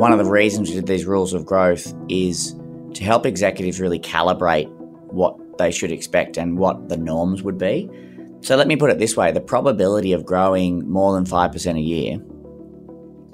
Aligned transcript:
One 0.00 0.12
of 0.12 0.18
the 0.18 0.24
reasons 0.24 0.70
we 0.70 0.76
did 0.76 0.86
these 0.86 1.04
rules 1.04 1.34
of 1.34 1.44
growth 1.44 1.94
is 2.08 2.54
to 2.94 3.04
help 3.04 3.26
executives 3.26 3.82
really 3.82 3.98
calibrate 3.98 4.70
what 5.12 5.36
they 5.58 5.70
should 5.70 5.92
expect 5.92 6.38
and 6.38 6.56
what 6.56 6.88
the 6.88 6.96
norms 6.96 7.42
would 7.42 7.58
be. 7.58 7.90
So 8.40 8.56
let 8.56 8.66
me 8.66 8.76
put 8.76 8.88
it 8.88 8.98
this 8.98 9.14
way 9.14 9.30
the 9.30 9.42
probability 9.42 10.14
of 10.14 10.24
growing 10.24 10.90
more 10.90 11.12
than 11.12 11.26
5% 11.26 11.76
a 11.76 11.80
year 11.82 12.18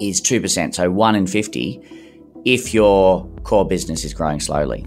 is 0.01 0.19
2%, 0.19 0.75
so 0.75 0.91
1 0.91 1.15
in 1.15 1.25
50 1.25 1.81
if 2.43 2.73
your 2.73 3.25
core 3.43 3.65
business 3.65 4.03
is 4.03 4.13
growing 4.13 4.41
slowly. 4.41 4.85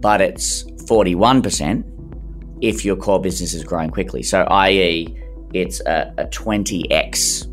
But 0.00 0.20
it's 0.20 0.64
41% 0.64 2.58
if 2.60 2.84
your 2.84 2.96
core 2.96 3.20
business 3.20 3.54
is 3.54 3.62
growing 3.62 3.90
quickly. 3.90 4.24
So, 4.24 4.42
i.e., 4.50 5.06
it's 5.54 5.78
a, 5.82 6.12
a 6.18 6.24
20x 6.24 7.46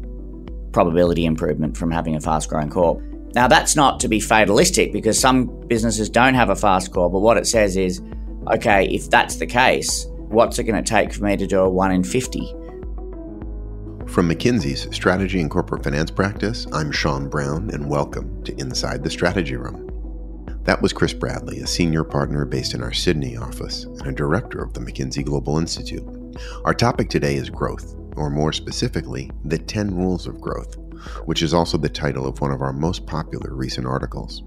probability 0.73 1.25
improvement 1.25 1.77
from 1.77 1.91
having 1.91 2.15
a 2.15 2.19
fast 2.19 2.49
growing 2.49 2.71
core. 2.71 3.03
Now, 3.37 3.47
that's 3.47 3.75
not 3.75 3.99
to 3.99 4.07
be 4.07 4.19
fatalistic 4.19 4.91
because 4.91 5.19
some 5.19 5.45
businesses 5.67 6.09
don't 6.09 6.33
have 6.33 6.49
a 6.49 6.55
fast 6.55 6.91
core, 6.91 7.07
but 7.07 7.19
what 7.19 7.37
it 7.37 7.45
says 7.45 7.77
is 7.77 8.01
okay, 8.51 8.87
if 8.87 9.11
that's 9.11 9.35
the 9.35 9.45
case, 9.45 10.07
what's 10.09 10.57
it 10.57 10.63
going 10.63 10.83
to 10.83 10.89
take 10.89 11.13
for 11.13 11.23
me 11.23 11.37
to 11.37 11.45
do 11.45 11.59
a 11.59 11.69
1 11.69 11.91
in 11.91 12.03
50? 12.03 12.39
From 14.07 14.27
McKinsey's 14.27 14.91
Strategy 14.95 15.39
and 15.39 15.51
Corporate 15.51 15.83
Finance 15.83 16.09
Practice, 16.09 16.65
I'm 16.73 16.91
Sean 16.91 17.29
Brown, 17.29 17.69
and 17.69 17.87
welcome 17.87 18.43
to 18.43 18.59
Inside 18.59 19.03
the 19.03 19.11
Strategy 19.11 19.55
Room. 19.55 19.85
That 20.63 20.81
was 20.81 20.91
Chris 20.91 21.13
Bradley, 21.13 21.59
a 21.59 21.67
senior 21.67 22.03
partner 22.03 22.43
based 22.43 22.73
in 22.73 22.81
our 22.81 22.91
Sydney 22.91 23.37
office 23.37 23.83
and 23.83 24.07
a 24.07 24.11
director 24.11 24.63
of 24.63 24.73
the 24.73 24.79
McKinsey 24.79 25.23
Global 25.23 25.59
Institute. 25.59 26.03
Our 26.65 26.73
topic 26.73 27.11
today 27.11 27.35
is 27.35 27.51
growth, 27.51 27.93
or 28.15 28.31
more 28.31 28.51
specifically, 28.51 29.29
the 29.45 29.59
10 29.59 29.95
rules 29.95 30.25
of 30.25 30.41
growth, 30.41 30.75
which 31.25 31.41
is 31.41 31.53
also 31.53 31.77
the 31.77 31.89
title 31.89 32.27
of 32.27 32.41
one 32.41 32.51
of 32.51 32.61
our 32.61 32.73
most 32.73 33.05
popular 33.05 33.53
recent 33.53 33.87
articles. 33.87 34.43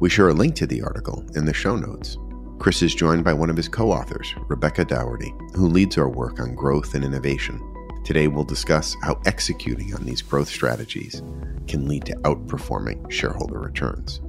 We 0.00 0.10
share 0.10 0.28
a 0.28 0.34
link 0.34 0.54
to 0.56 0.66
the 0.66 0.82
article 0.82 1.24
in 1.34 1.44
the 1.44 1.54
show 1.54 1.76
notes. 1.76 2.16
Chris 2.58 2.82
is 2.82 2.94
joined 2.94 3.24
by 3.24 3.32
one 3.32 3.50
of 3.50 3.56
his 3.56 3.68
co 3.68 3.90
authors, 3.90 4.32
Rebecca 4.48 4.84
Doherty, 4.84 5.34
who 5.54 5.68
leads 5.68 5.98
our 5.98 6.08
work 6.08 6.40
on 6.40 6.54
growth 6.54 6.94
and 6.94 7.04
innovation. 7.04 7.60
Today, 8.04 8.28
we'll 8.28 8.44
discuss 8.44 8.94
how 9.02 9.20
executing 9.26 9.94
on 9.94 10.04
these 10.04 10.22
growth 10.22 10.48
strategies 10.48 11.22
can 11.66 11.88
lead 11.88 12.04
to 12.04 12.14
outperforming 12.16 13.10
shareholder 13.10 13.58
returns. 13.58 14.20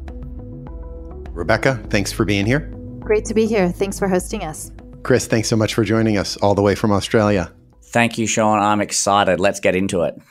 Rebecca, 1.32 1.84
thanks 1.90 2.12
for 2.12 2.24
being 2.24 2.46
here. 2.46 2.72
Great 3.02 3.26
to 3.26 3.34
be 3.34 3.46
here. 3.46 3.70
Thanks 3.70 4.00
for 4.00 4.08
hosting 4.08 4.44
us. 4.44 4.72
Chris, 5.04 5.28
thanks 5.28 5.50
so 5.50 5.56
much 5.56 5.74
for 5.74 5.84
joining 5.84 6.18
us 6.18 6.38
all 6.38 6.56
the 6.56 6.62
way 6.62 6.74
from 6.74 6.92
Australia. 6.92 7.52
Thank 7.96 8.18
you, 8.18 8.28
Sean. 8.28 8.60
I'm 8.60 8.82
excited. 8.82 9.40
Let's 9.40 9.62
get 9.62 9.74
into 9.74 10.02
it. 10.02 10.22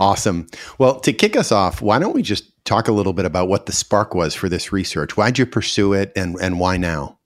Awesome. 0.00 0.48
Well, 0.78 0.98
to 0.98 1.12
kick 1.12 1.36
us 1.36 1.52
off, 1.52 1.80
why 1.80 2.00
don't 2.00 2.12
we 2.12 2.22
just 2.22 2.50
talk 2.64 2.88
a 2.88 2.92
little 2.92 3.12
bit 3.12 3.24
about 3.24 3.46
what 3.46 3.66
the 3.66 3.72
spark 3.72 4.16
was 4.16 4.34
for 4.34 4.48
this 4.48 4.72
research? 4.72 5.16
Why'd 5.16 5.38
you 5.38 5.46
pursue 5.46 5.92
it 5.92 6.10
and, 6.16 6.34
and 6.40 6.58
why 6.58 6.76
now? 6.76 7.20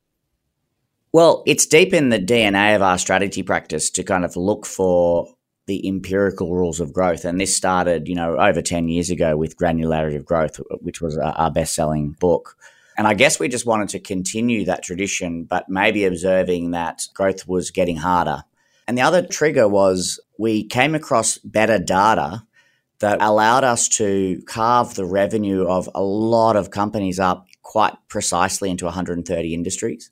Well, 1.10 1.42
it's 1.46 1.64
deep 1.64 1.94
in 1.94 2.10
the 2.10 2.18
DNA 2.18 2.76
of 2.76 2.82
our 2.82 2.98
strategy 2.98 3.42
practice 3.42 3.88
to 3.92 4.02
kind 4.02 4.26
of 4.26 4.36
look 4.36 4.66
for 4.66 5.26
the 5.64 5.88
empirical 5.88 6.54
rules 6.54 6.80
of 6.80 6.92
growth. 6.92 7.24
And 7.24 7.40
this 7.40 7.56
started, 7.56 8.08
you 8.08 8.14
know, 8.14 8.36
over 8.36 8.60
10 8.60 8.90
years 8.90 9.08
ago 9.08 9.38
with 9.38 9.56
Granularity 9.56 10.16
of 10.16 10.26
Growth, 10.26 10.60
which 10.82 11.00
was 11.00 11.16
our 11.16 11.50
best 11.50 11.74
selling 11.74 12.10
book. 12.20 12.58
And 12.98 13.06
I 13.06 13.14
guess 13.14 13.40
we 13.40 13.48
just 13.48 13.64
wanted 13.64 13.88
to 13.88 14.00
continue 14.00 14.66
that 14.66 14.82
tradition, 14.82 15.44
but 15.44 15.70
maybe 15.70 16.04
observing 16.04 16.72
that 16.72 17.06
growth 17.14 17.48
was 17.48 17.70
getting 17.70 17.96
harder. 17.96 18.44
And 18.88 18.96
the 18.96 19.02
other 19.02 19.24
trigger 19.24 19.68
was 19.68 20.18
we 20.38 20.64
came 20.64 20.94
across 20.94 21.36
better 21.38 21.78
data 21.78 22.42
that 23.00 23.22
allowed 23.22 23.62
us 23.62 23.86
to 23.88 24.42
carve 24.46 24.94
the 24.94 25.04
revenue 25.04 25.68
of 25.68 25.90
a 25.94 26.02
lot 26.02 26.56
of 26.56 26.70
companies 26.70 27.20
up 27.20 27.46
quite 27.62 27.94
precisely 28.08 28.70
into 28.70 28.86
130 28.86 29.54
industries. 29.54 30.10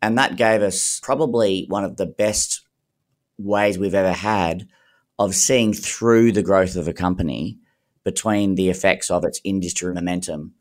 And 0.00 0.16
that 0.18 0.36
gave 0.36 0.62
us 0.62 1.00
probably 1.02 1.66
one 1.68 1.82
of 1.82 1.96
the 1.96 2.06
best 2.06 2.62
ways 3.38 3.76
we've 3.76 3.92
ever 3.92 4.12
had 4.12 4.68
of 5.18 5.34
seeing 5.34 5.74
through 5.74 6.30
the 6.30 6.44
growth 6.44 6.76
of 6.76 6.86
a 6.86 6.92
company 6.92 7.58
between 8.04 8.54
the 8.54 8.70
effects 8.70 9.10
of 9.10 9.24
its 9.24 9.40
industry 9.42 9.92
momentum 9.92 10.54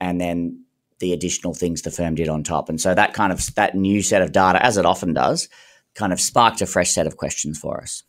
and 0.00 0.20
then 0.20 0.64
the 0.98 1.12
additional 1.12 1.54
things 1.54 1.82
the 1.82 1.92
firm 1.92 2.16
did 2.16 2.28
on 2.28 2.42
top. 2.42 2.68
And 2.68 2.80
so 2.80 2.92
that 2.92 3.14
kind 3.14 3.32
of 3.32 3.54
that 3.54 3.76
new 3.76 4.02
set 4.02 4.20
of 4.20 4.32
data, 4.32 4.60
as 4.64 4.76
it 4.76 4.84
often 4.84 5.14
does, 5.14 5.48
kind 5.98 6.12
of 6.12 6.20
sparked 6.20 6.62
a 6.62 6.66
fresh 6.66 6.92
set 6.92 7.06
of 7.06 7.16
questions 7.16 7.58
for 7.58 7.80
us. 7.80 8.04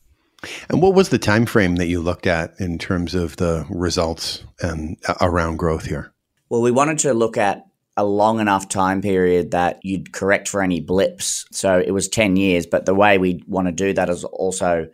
And 0.70 0.82
what 0.82 0.94
was 0.94 1.10
the 1.10 1.18
time 1.18 1.46
frame 1.46 1.76
that 1.78 1.88
you 1.88 2.00
looked 2.00 2.28
at 2.28 2.54
in 2.60 2.78
terms 2.78 3.16
of 3.16 3.36
the 3.38 3.66
results 3.70 4.44
and 4.62 4.98
uh, 5.08 5.16
around 5.20 5.58
growth 5.58 5.86
here? 5.86 6.14
Well, 6.48 6.62
we 6.62 6.72
wanted 6.72 7.00
to 7.00 7.14
look 7.14 7.38
at 7.38 7.66
a 7.98 8.06
long 8.06 8.40
enough 8.40 8.70
time 8.70 9.02
period 9.02 9.52
that 9.52 9.80
you'd 9.84 10.14
correct 10.14 10.48
for 10.48 10.62
any 10.62 10.80
blips. 10.80 11.46
So 11.52 11.80
it 11.80 11.92
was 11.92 12.08
10 12.08 12.38
years, 12.38 12.66
but 12.66 12.86
the 12.86 12.96
way 12.96 13.18
we 13.18 13.44
want 13.48 13.68
to 13.68 13.74
do 13.74 13.92
that 13.94 14.10
is 14.10 14.24
also 14.24 14.88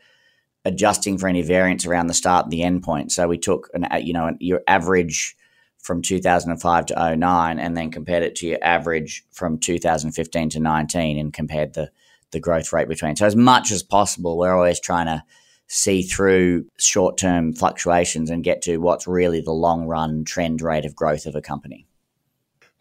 adjusting 0.63 1.19
for 1.19 1.27
any 1.27 1.43
variance 1.43 1.85
around 1.85 2.07
the 2.07 2.15
start 2.15 2.45
and 2.45 2.51
the 2.51 2.63
end 2.63 2.81
point. 2.81 3.11
So 3.11 3.27
we 3.27 3.37
took 3.37 3.69
an 3.75 3.87
you 4.03 4.13
know 4.13 4.35
your 4.39 4.61
average 4.67 5.37
from 5.77 6.01
2005 6.01 6.87
to 6.87 7.15
09 7.15 7.59
and 7.59 7.77
then 7.77 7.91
compared 7.91 8.23
it 8.23 8.35
to 8.37 8.47
your 8.47 8.57
average 8.63 9.23
from 9.31 9.59
2015 9.59 10.49
to 10.49 10.59
19 10.59 11.19
and 11.19 11.31
compared 11.31 11.75
the 11.75 11.91
the 12.35 12.39
growth 12.41 12.71
rate 12.73 12.89
between. 12.89 13.15
So 13.15 13.25
as 13.25 13.35
much 13.35 13.71
as 13.71 13.81
possible, 13.81 14.37
we're 14.37 14.55
always 14.55 14.79
trying 14.79 15.07
to 15.07 15.23
see 15.67 16.03
through 16.03 16.65
short-term 16.77 17.53
fluctuations 17.53 18.29
and 18.29 18.43
get 18.43 18.61
to 18.63 18.77
what's 18.77 19.07
really 19.07 19.41
the 19.41 19.51
long-run 19.51 20.25
trend 20.25 20.61
rate 20.61 20.85
of 20.85 20.95
growth 20.95 21.25
of 21.25 21.33
a 21.33 21.41
company. 21.41 21.87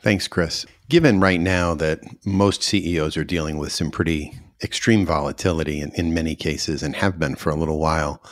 Thanks, 0.01 0.29
Chris. 0.29 0.67
Given 0.91 1.21
right 1.21 1.41
now 1.41 1.75
that 1.77 2.01
most 2.27 2.63
CEOs 2.63 3.17
are 3.17 3.25
dealing 3.25 3.57
with 3.57 3.73
some 3.73 3.91
pretty 3.91 4.35
extreme 4.63 5.07
volatility 5.07 5.81
in, 5.81 5.93
in 5.93 6.13
many 6.13 6.35
cases 6.35 6.83
and 6.83 6.97
have 6.97 7.19
been 7.19 7.37
for 7.37 7.51
a 7.51 7.57
little 7.57 7.79
while, 7.79 8.23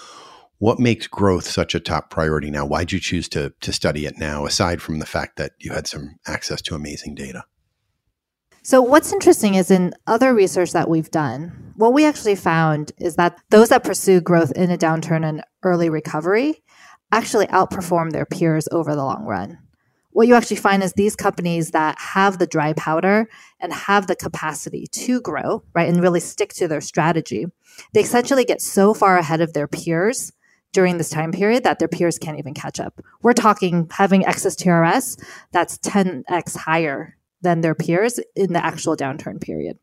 what 0.59 0.79
makes 0.79 1.07
growth 1.07 1.47
such 1.47 1.75
a 1.75 1.81
top 1.81 2.11
priority 2.11 2.51
now? 2.51 2.67
Why'd 2.67 2.93
you 2.93 3.01
choose 3.01 3.29
to, 3.31 3.55
to 3.61 3.73
study 3.73 4.07
it 4.07 4.19
now, 4.19 4.45
aside 4.45 4.83
from 4.83 4.99
the 4.99 5.07
fact 5.07 5.37
that 5.37 5.53
you 5.59 5.73
had 5.73 5.87
some 5.87 6.17
access 6.27 6.61
to 6.63 6.75
amazing 6.75 7.15
data? 7.15 7.45
So, 8.65 8.81
what's 8.81 9.13
interesting 9.13 9.57
is 9.57 9.73
in 9.73 9.93
other 10.07 10.33
research 10.33 10.71
that 10.71 10.89
we've 10.89 11.11
done, 11.11 11.73
what 11.75 11.93
we 11.93 12.07
actually 12.07 12.37
found 12.37 12.93
is 12.97 13.17
that 13.17 13.37
those 13.51 13.71
that 13.71 13.83
pursue 13.83 14.21
growth 14.21 14.53
in 14.53 14.71
a 14.71 14.79
downturn 14.79 15.29
and 15.29 15.43
early 15.65 15.91
recovery 15.91 16.63
actually 17.11 17.47
outperform 17.49 18.13
their 18.13 18.25
peers 18.25 18.69
over 18.71 18.95
the 18.95 19.05
long 19.05 19.25
run. 19.25 19.59
What 20.11 20.29
you 20.29 20.37
actually 20.37 20.59
find 20.59 20.81
is 20.81 20.93
these 20.93 21.17
companies 21.17 21.73
that 21.73 21.99
have 21.99 22.39
the 22.39 22.47
dry 22.47 22.73
powder 22.75 23.29
and 23.59 23.73
have 23.73 24.07
the 24.07 24.15
capacity 24.15 24.87
to 24.93 25.21
grow, 25.21 25.65
right, 25.75 25.89
and 25.89 26.01
really 26.01 26.21
stick 26.21 26.53
to 26.55 26.69
their 26.69 26.81
strategy, 26.81 27.47
they 27.95 28.03
essentially 28.03 28.45
get 28.45 28.63
so 28.63 28.95
far 28.95 29.19
ahead 29.19 29.41
of 29.41 29.55
their 29.55 29.67
peers 29.67 30.33
during 30.73 30.99
this 30.99 31.11
time 31.11 31.33
period 31.33 31.65
that 31.65 31.81
their 31.81 31.89
peers 31.89 32.17
can't 32.17 32.39
even 32.39 32.55
catch 32.55 32.79
up. 32.79 33.01
We're 33.23 33.33
talking 33.33 33.89
having 33.91 34.25
excess 34.25 34.55
TRS 34.55 35.21
that's 35.51 35.79
10x 35.79 36.57
higher 36.57 37.17
than 37.43 37.61
their 37.61 37.75
peers 37.75 38.19
in 38.35 38.53
the 38.53 38.65
actual 38.65 38.97
downturn 38.97 39.41
period. 39.41 39.79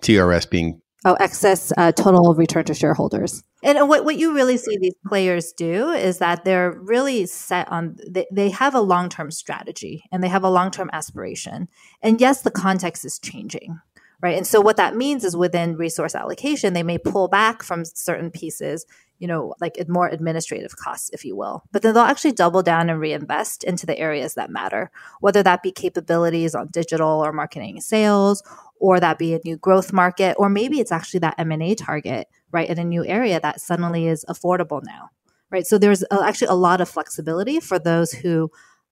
TRS 0.00 0.48
being 0.48 0.80
Oh, 1.06 1.14
excess 1.20 1.70
uh, 1.76 1.92
total 1.92 2.34
return 2.34 2.64
to 2.64 2.72
shareholders. 2.72 3.42
And 3.62 3.90
what, 3.90 4.06
what 4.06 4.16
you 4.16 4.32
really 4.34 4.56
see 4.56 4.78
these 4.78 4.94
players 5.06 5.52
do 5.52 5.90
is 5.90 6.16
that 6.18 6.44
they're 6.46 6.72
really 6.80 7.26
set 7.26 7.70
on, 7.70 7.96
they, 8.08 8.26
they 8.32 8.48
have 8.48 8.74
a 8.74 8.80
long 8.80 9.10
term 9.10 9.30
strategy 9.30 10.04
and 10.10 10.22
they 10.22 10.28
have 10.28 10.44
a 10.44 10.50
long 10.50 10.70
term 10.70 10.88
aspiration. 10.94 11.68
And 12.00 12.22
yes, 12.22 12.40
the 12.40 12.50
context 12.50 13.04
is 13.04 13.18
changing, 13.18 13.78
right? 14.22 14.36
And 14.36 14.46
so 14.46 14.60
what 14.60 14.76
that 14.76 14.96
means 14.96 15.24
is 15.24 15.36
within 15.36 15.76
resource 15.76 16.14
allocation, 16.14 16.72
they 16.72 16.82
may 16.82 16.98
pull 16.98 17.28
back 17.28 17.62
from 17.62 17.84
certain 17.84 18.30
pieces 18.30 18.86
you 19.18 19.28
know, 19.28 19.54
like 19.60 19.76
more 19.88 20.08
administrative 20.08 20.76
costs, 20.76 21.10
if 21.12 21.24
you 21.24 21.36
will. 21.36 21.62
But 21.72 21.82
then 21.82 21.94
they'll 21.94 22.02
actually 22.02 22.32
double 22.32 22.62
down 22.62 22.90
and 22.90 23.00
reinvest 23.00 23.64
into 23.64 23.86
the 23.86 23.98
areas 23.98 24.34
that 24.34 24.50
matter, 24.50 24.90
whether 25.20 25.42
that 25.42 25.62
be 25.62 25.72
capabilities 25.72 26.54
on 26.54 26.68
digital 26.68 27.24
or 27.24 27.32
marketing 27.32 27.76
and 27.76 27.82
sales, 27.82 28.42
or 28.80 29.00
that 29.00 29.18
be 29.18 29.34
a 29.34 29.40
new 29.44 29.56
growth 29.56 29.92
market, 29.92 30.34
or 30.38 30.48
maybe 30.48 30.80
it's 30.80 30.92
actually 30.92 31.20
that 31.20 31.36
M&A 31.38 31.74
target, 31.74 32.28
right, 32.50 32.68
in 32.68 32.78
a 32.78 32.84
new 32.84 33.04
area 33.06 33.40
that 33.40 33.60
suddenly 33.60 34.08
is 34.08 34.24
affordable 34.28 34.82
now, 34.84 35.10
right? 35.50 35.66
So 35.66 35.78
there's 35.78 36.02
uh, 36.10 36.22
actually 36.24 36.48
a 36.48 36.54
lot 36.54 36.80
of 36.80 36.88
flexibility 36.88 37.60
for 37.60 37.78
those 37.78 38.12
who 38.12 38.50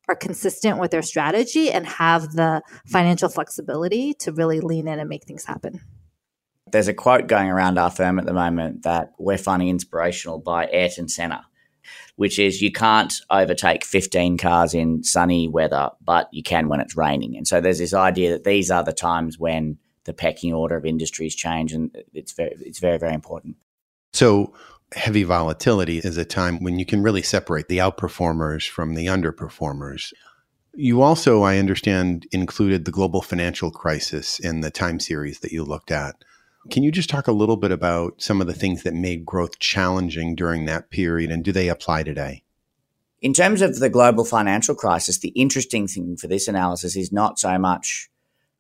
are 0.09 0.17
consistent 0.17 0.79
with 0.79 0.91
their 0.91 1.03
strategy 1.03 1.71
and 1.71 1.87
have 1.87 2.33
the 2.33 2.63
financial 2.87 3.29
flexibility 3.29 4.15
to 4.15 4.33
really 4.33 4.61
lean 4.61 4.89
in 4.89 4.99
and 4.99 5.09
make 5.09 5.25
things 5.25 5.45
happen. 5.45 5.81
There's 6.71 6.89
a 6.89 6.95
quote 6.95 7.27
going 7.27 7.51
around 7.51 7.79
our 7.79 7.91
firm 7.91 8.19
at 8.19 8.25
the 8.25 8.33
moment 8.33 8.83
that 8.83 9.13
we're 9.19 9.39
finding 9.39 9.69
inspirational 9.69 10.39
by 10.39 10.67
Ayrton 10.73 11.09
Senna, 11.09 11.45
which 12.17 12.39
is 12.39 12.63
you 12.63 12.73
can't 12.73 13.13
overtake 13.31 13.85
15 13.85 14.39
cars 14.39 14.75
in 14.75 15.05
sunny 15.05 15.49
weather, 15.49 15.91
but 16.01 16.29
you 16.33 16.43
can 16.43 16.69
when 16.69 16.81
it's 16.81 16.97
raining. 16.97 17.37
And 17.37 17.47
so 17.47 17.61
there's 17.61 17.79
this 17.79 17.95
idea 17.95 18.31
that 18.31 18.45
these 18.45 18.71
are 18.71 18.83
the 18.83 18.93
times 18.93 19.39
when 19.39 19.79
the 20.05 20.15
pecking 20.15 20.53
order 20.53 20.77
of 20.77 20.85
industries 20.85 21.35
change, 21.35 21.73
and 21.73 21.97
it's 22.13 22.33
very, 22.33 22.57
it's 22.61 22.81
very, 22.81 22.99
very 22.99 23.15
important. 23.15 23.57
So 24.13 24.55
heavy 24.95 25.25
volatility 25.25 25.99
is 25.99 26.17
a 26.17 26.25
time 26.25 26.63
when 26.63 26.79
you 26.79 26.87
can 26.87 27.03
really 27.03 27.23
separate 27.23 27.69
the 27.69 27.79
outperformers 27.79 28.69
from 28.69 28.95
the 28.95 29.07
underperformers. 29.07 30.13
You 30.75 31.03
also, 31.03 31.43
I 31.43 31.59
understand, 31.59 32.27
included 32.33 32.85
the 32.85 32.91
global 32.91 33.21
financial 33.21 33.71
crisis 33.71 34.39
in 34.39 34.61
the 34.61 34.71
time 34.71 35.01
series 35.01 35.41
that 35.41 35.53
you 35.53 35.65
looked 35.65 35.91
at. 35.91 36.17
Can 36.71 36.83
you 36.83 36.93
just 36.93 37.11
talk 37.11 37.27
a 37.27 37.33
little 37.33 37.57
bit 37.57 37.73
about 37.73 38.23
some 38.23 38.41
of 38.41 38.47
the 38.47 38.55
things 38.55 38.83
that 38.85 38.95
made 38.95 39.27
growth 39.27 39.59
challenging 39.59 40.35
during 40.35 40.65
that 40.67 40.91
period 40.91 41.31
and 41.31 41.45
do 41.45 41.53
they 41.53 41.69
apply 41.69 42.05
today? 42.05 42.43
In 43.21 43.33
terms 43.33 43.63
of 43.63 43.79
the 43.79 43.91
global 43.91 44.25
financial 44.25 44.75
crisis, 44.75 45.19
the 45.19 45.29
interesting 45.31 45.87
thing 45.87 46.17
for 46.17 46.27
this 46.27 46.49
analysis 46.49 46.97
is 46.97 47.13
not 47.13 47.39
so 47.39 47.59
much 47.59 48.09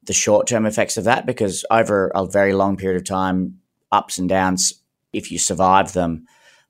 the 0.05 0.13
short 0.13 0.47
term 0.47 0.67
effects 0.67 0.97
of 0.97 1.05
that, 1.05 1.27
because 1.27 1.65
over 1.71 2.11
a 2.15 2.27
very 2.27 2.53
long 2.53 2.77
period 2.77 3.01
of 3.01 3.07
time, 3.07 3.61
ups 3.91 4.19
and 4.19 4.29
downs, 4.29 4.82
if 5.13 5.31
you 5.31 5.39
survive 5.39 5.93
them, 5.93 6.27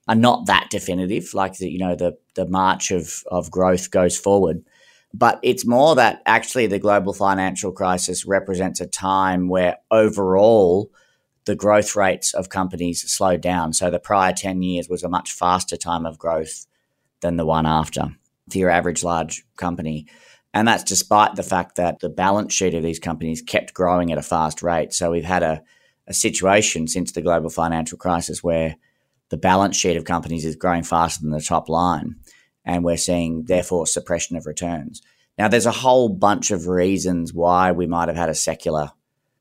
are 0.09 0.15
not 0.15 0.47
that 0.47 0.69
definitive. 0.71 1.35
Like 1.35 1.59
the, 1.59 1.71
you 1.71 1.79
know, 1.79 1.94
the 1.94 2.19
the 2.35 2.47
march 2.47 2.91
of 2.91 3.23
of 3.27 3.50
growth 3.50 3.91
goes 3.91 4.19
forward. 4.19 4.65
But 5.15 5.41
it's 5.43 5.67
more 5.67 5.94
that 5.97 6.23
actually 6.25 6.67
the 6.67 6.79
global 6.79 7.12
financial 7.12 7.71
crisis 7.71 8.25
represents 8.25 8.81
a 8.81 8.87
time 8.87 9.49
where 9.49 9.77
overall 9.91 10.91
the 11.44 11.55
growth 11.55 11.97
rates 11.97 12.33
of 12.35 12.49
companies 12.49 13.03
slowed 13.12 13.41
down. 13.43 13.73
So 13.73 13.91
the 13.91 13.99
prior 13.99 14.33
10 14.33 14.62
years 14.62 14.89
was 14.89 15.03
a 15.03 15.09
much 15.09 15.33
faster 15.33 15.77
time 15.77 16.06
of 16.06 16.19
growth 16.19 16.67
than 17.21 17.37
the 17.37 17.44
one 17.44 17.67
after 17.67 18.17
for 18.50 18.59
your 18.59 18.71
average 18.71 19.03
large 19.03 19.44
company. 19.56 20.06
And 20.55 20.69
that's 20.69 20.85
despite 20.85 21.35
the 21.35 21.43
fact 21.43 21.77
that 21.77 22.00
the 22.00 22.09
balance 22.09 22.53
sheet 22.53 22.75
of 22.75 22.83
these 22.83 22.99
companies 22.99 23.43
kept 23.43 23.75
growing 23.75 24.12
at 24.12 24.19
a 24.19 24.23
fast 24.23 24.62
rate. 24.62 24.93
So 24.93 25.11
we've 25.11 25.25
had 25.25 25.43
a, 25.43 25.62
a 26.12 26.14
situation 26.14 26.87
since 26.87 27.12
the 27.12 27.23
global 27.23 27.49
financial 27.49 27.97
crisis 27.97 28.44
where 28.44 28.76
the 29.31 29.38
balance 29.38 29.79
sheet 29.79 29.97
of 29.97 30.05
companies 30.05 30.44
is 30.44 30.56
growing 30.56 30.82
faster 30.82 31.23
than 31.23 31.31
the 31.31 31.41
top 31.41 31.70
line. 31.70 32.17
And 32.67 32.85
we're 32.85 32.99
seeing, 32.99 33.44
therefore, 33.44 33.87
suppression 33.87 34.37
of 34.37 34.44
returns. 34.44 35.00
Now, 35.38 35.49
there's 35.49 35.67
a 35.67 35.73
whole 35.73 36.11
bunch 36.11 36.50
of 36.50 36.69
reasons 36.69 37.32
why 37.32 37.73
we 37.73 37.87
might 37.87 38.09
have 38.09 38.17
had 38.17 38.29
a 38.29 38.35
secular 38.35 38.93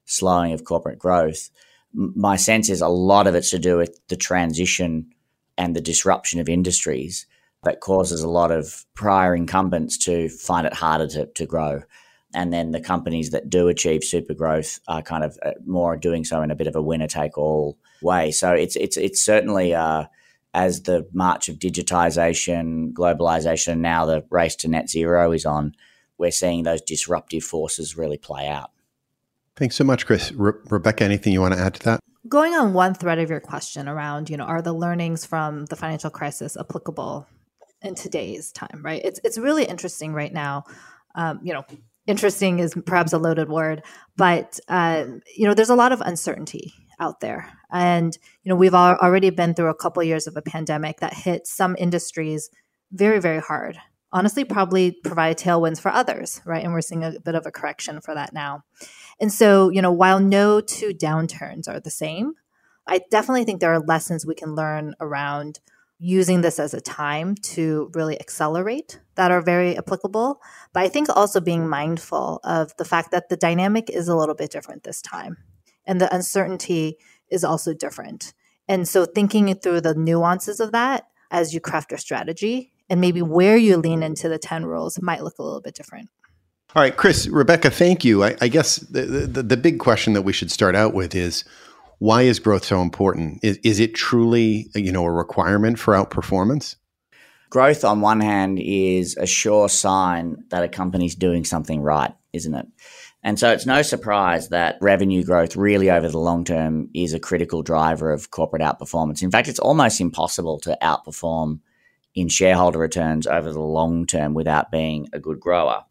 slowing 0.05 0.53
of 0.53 0.63
corporate 0.63 0.97
growth. 0.97 1.49
My 1.93 2.37
sense 2.37 2.69
is 2.69 2.79
a 2.79 2.87
lot 2.87 3.27
of 3.27 3.35
it's 3.35 3.51
to 3.51 3.59
do 3.59 3.75
with 3.75 3.99
the 4.07 4.15
transition 4.15 5.11
and 5.57 5.75
the 5.75 5.81
disruption 5.81 6.39
of 6.39 6.47
industries 6.47 7.27
that 7.63 7.81
causes 7.81 8.23
a 8.23 8.29
lot 8.29 8.51
of 8.51 8.85
prior 8.95 9.35
incumbents 9.35 9.97
to 10.05 10.29
find 10.29 10.65
it 10.65 10.73
harder 10.73 11.07
to, 11.07 11.25
to 11.25 11.45
grow 11.45 11.83
and 12.33 12.53
then 12.53 12.71
the 12.71 12.81
companies 12.81 13.31
that 13.31 13.49
do 13.49 13.67
achieve 13.67 14.03
super 14.03 14.33
growth 14.33 14.79
are 14.87 15.01
kind 15.01 15.23
of 15.23 15.37
uh, 15.45 15.51
more 15.65 15.97
doing 15.97 16.23
so 16.23 16.41
in 16.41 16.51
a 16.51 16.55
bit 16.55 16.67
of 16.67 16.75
a 16.75 16.81
winner 16.81 17.07
take 17.07 17.37
all 17.37 17.77
way. 18.01 18.31
So 18.31 18.53
it's 18.53 18.75
it's 18.75 18.97
it's 18.97 19.21
certainly 19.21 19.73
uh, 19.73 20.05
as 20.53 20.83
the 20.83 21.07
march 21.13 21.49
of 21.49 21.59
digitization, 21.59 22.93
globalization, 22.93 23.73
and 23.73 23.81
now 23.81 24.05
the 24.05 24.25
race 24.29 24.55
to 24.57 24.67
net 24.67 24.89
zero 24.89 25.31
is 25.31 25.45
on, 25.45 25.73
we're 26.17 26.31
seeing 26.31 26.63
those 26.63 26.81
disruptive 26.81 27.43
forces 27.43 27.97
really 27.97 28.17
play 28.17 28.47
out. 28.47 28.71
Thanks 29.55 29.75
so 29.75 29.83
much, 29.83 30.05
Chris. 30.05 30.31
Re- 30.31 30.53
Rebecca, 30.69 31.03
anything 31.03 31.33
you 31.33 31.41
want 31.41 31.53
to 31.53 31.59
add 31.59 31.75
to 31.75 31.83
that? 31.83 31.99
Going 32.27 32.53
on 32.53 32.73
one 32.73 32.93
thread 32.93 33.19
of 33.19 33.29
your 33.29 33.39
question 33.39 33.87
around, 33.87 34.29
you 34.29 34.37
know, 34.37 34.43
are 34.43 34.61
the 34.61 34.73
learnings 34.73 35.25
from 35.25 35.65
the 35.65 35.75
financial 35.75 36.09
crisis 36.09 36.55
applicable 36.57 37.27
in 37.81 37.95
today's 37.95 38.51
time? 38.51 38.81
Right. 38.83 39.01
It's 39.03 39.19
it's 39.23 39.37
really 39.37 39.65
interesting 39.65 40.13
right 40.13 40.31
now. 40.31 40.65
Um, 41.15 41.39
you 41.43 41.53
know, 41.53 41.63
interesting 42.07 42.59
is 42.59 42.73
perhaps 42.85 43.13
a 43.13 43.17
loaded 43.17 43.49
word, 43.49 43.83
but 44.17 44.59
uh, 44.67 45.05
you 45.35 45.47
know, 45.47 45.53
there's 45.53 45.69
a 45.69 45.75
lot 45.75 45.91
of 45.91 46.01
uncertainty 46.01 46.73
out 46.99 47.19
there, 47.19 47.51
and 47.71 48.17
you 48.43 48.49
know, 48.49 48.55
we've 48.55 48.75
already 48.75 49.29
been 49.29 49.53
through 49.53 49.69
a 49.69 49.75
couple 49.75 50.03
years 50.03 50.27
of 50.27 50.37
a 50.37 50.41
pandemic 50.41 50.99
that 50.99 51.13
hit 51.13 51.47
some 51.47 51.75
industries 51.77 52.49
very, 52.91 53.19
very 53.19 53.39
hard. 53.39 53.77
Honestly, 54.13 54.43
probably 54.43 54.91
provide 54.91 55.37
tailwinds 55.37 55.79
for 55.79 55.89
others, 55.89 56.41
right? 56.45 56.63
And 56.63 56.73
we're 56.73 56.81
seeing 56.81 57.03
a 57.03 57.13
bit 57.23 57.35
of 57.35 57.45
a 57.45 57.51
correction 57.51 58.01
for 58.01 58.13
that 58.13 58.33
now. 58.33 58.65
And 59.21 59.31
so, 59.31 59.69
you 59.69 59.81
know, 59.81 59.91
while 59.91 60.19
no 60.19 60.59
two 60.59 60.89
downturns 60.89 61.69
are 61.69 61.79
the 61.79 61.89
same, 61.89 62.33
I 62.87 63.01
definitely 63.09 63.45
think 63.45 63.61
there 63.61 63.73
are 63.73 63.79
lessons 63.79 64.25
we 64.25 64.35
can 64.35 64.53
learn 64.53 64.95
around 64.99 65.61
using 66.03 66.41
this 66.41 66.57
as 66.57 66.73
a 66.73 66.81
time 66.81 67.35
to 67.35 67.91
really 67.93 68.19
accelerate 68.19 68.99
that 69.15 69.29
are 69.29 69.41
very 69.41 69.77
applicable. 69.77 70.41
But 70.73 70.81
I 70.81 70.89
think 70.89 71.09
also 71.09 71.39
being 71.39 71.69
mindful 71.69 72.39
of 72.43 72.75
the 72.77 72.85
fact 72.85 73.11
that 73.11 73.29
the 73.29 73.37
dynamic 73.37 73.87
is 73.87 74.07
a 74.07 74.15
little 74.15 74.33
bit 74.33 74.51
different 74.51 74.83
this 74.83 74.99
time 74.99 75.37
and 75.85 76.01
the 76.01 76.13
uncertainty 76.13 76.97
is 77.29 77.43
also 77.43 77.75
different. 77.75 78.33
And 78.67 78.87
so 78.87 79.05
thinking 79.05 79.53
through 79.53 79.81
the 79.81 79.93
nuances 79.93 80.59
of 80.59 80.71
that 80.71 81.05
as 81.29 81.53
you 81.53 81.59
craft 81.59 81.91
your 81.91 81.99
strategy 81.99 82.73
and 82.89 82.99
maybe 82.99 83.21
where 83.21 83.55
you 83.55 83.77
lean 83.77 84.01
into 84.01 84.27
the 84.27 84.39
10 84.39 84.65
rules 84.65 84.99
might 85.03 85.23
look 85.23 85.37
a 85.37 85.43
little 85.43 85.61
bit 85.61 85.75
different. 85.75 86.09
All 86.75 86.81
right, 86.81 86.97
Chris, 86.97 87.27
Rebecca, 87.27 87.69
thank 87.69 88.03
you. 88.03 88.23
I, 88.23 88.35
I 88.41 88.47
guess 88.47 88.77
the, 88.77 89.01
the, 89.03 89.43
the 89.43 89.57
big 89.57 89.77
question 89.77 90.13
that 90.13 90.23
we 90.23 90.33
should 90.33 90.49
start 90.49 90.73
out 90.73 90.95
with 90.95 91.13
is 91.13 91.43
why 92.01 92.23
is 92.23 92.39
growth 92.39 92.65
so 92.65 92.81
important? 92.81 93.37
Is, 93.43 93.57
is 93.57 93.79
it 93.79 93.93
truly, 93.93 94.71
you 94.73 94.91
know, 94.91 95.05
a 95.05 95.11
requirement 95.11 95.77
for 95.77 95.93
outperformance? 95.93 96.75
Growth, 97.51 97.85
on 97.85 98.01
one 98.01 98.21
hand, 98.21 98.57
is 98.59 99.15
a 99.17 99.27
sure 99.27 99.69
sign 99.69 100.43
that 100.49 100.63
a 100.63 100.67
company's 100.67 101.13
doing 101.13 101.45
something 101.45 101.79
right, 101.79 102.11
isn't 102.33 102.55
it? 102.55 102.65
And 103.21 103.37
so 103.37 103.51
it's 103.51 103.67
no 103.67 103.83
surprise 103.83 104.49
that 104.49 104.79
revenue 104.81 105.23
growth, 105.23 105.55
really 105.55 105.91
over 105.91 106.09
the 106.09 106.17
long 106.17 106.43
term, 106.43 106.89
is 106.95 107.13
a 107.13 107.19
critical 107.19 107.61
driver 107.61 108.11
of 108.11 108.31
corporate 108.31 108.63
outperformance. 108.63 109.21
In 109.21 109.29
fact, 109.29 109.47
it's 109.47 109.59
almost 109.59 110.01
impossible 110.01 110.59
to 110.61 110.75
outperform 110.81 111.59
in 112.15 112.29
shareholder 112.29 112.79
returns 112.79 113.27
over 113.27 113.53
the 113.53 113.61
long 113.61 114.07
term 114.07 114.33
without 114.33 114.71
being 114.71 115.07
a 115.13 115.19
good 115.19 115.39
grower. 115.39 115.83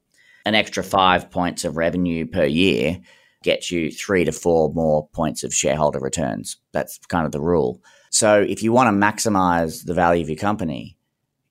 An 0.45 0.57
extra 0.57 0.83
five 0.83 1.31
points 1.31 1.65
of 1.65 1.77
revenue 1.77 2.27
per 2.27 2.47
year 2.47 3.01
gets 3.43 3.71
you 3.71 3.91
three 3.91 4.25
to 4.25 4.33
four 4.33 4.73
more 4.73 5.09
points 5.09 5.45
of 5.45 5.55
shareholder 5.55 5.99
returns. 5.99 6.57
That's 6.73 6.99
kind 7.09 7.27
of 7.27 7.33
the 7.33 7.41
rule. 7.41 7.83
So 8.11 8.41
if 8.41 8.63
you 8.63 8.73
want 8.73 8.89
to 8.89 9.07
maximize 9.07 9.85
the 9.85 9.95
value 9.95 10.23
of 10.23 10.29
your 10.29 10.37
company, 10.37 10.99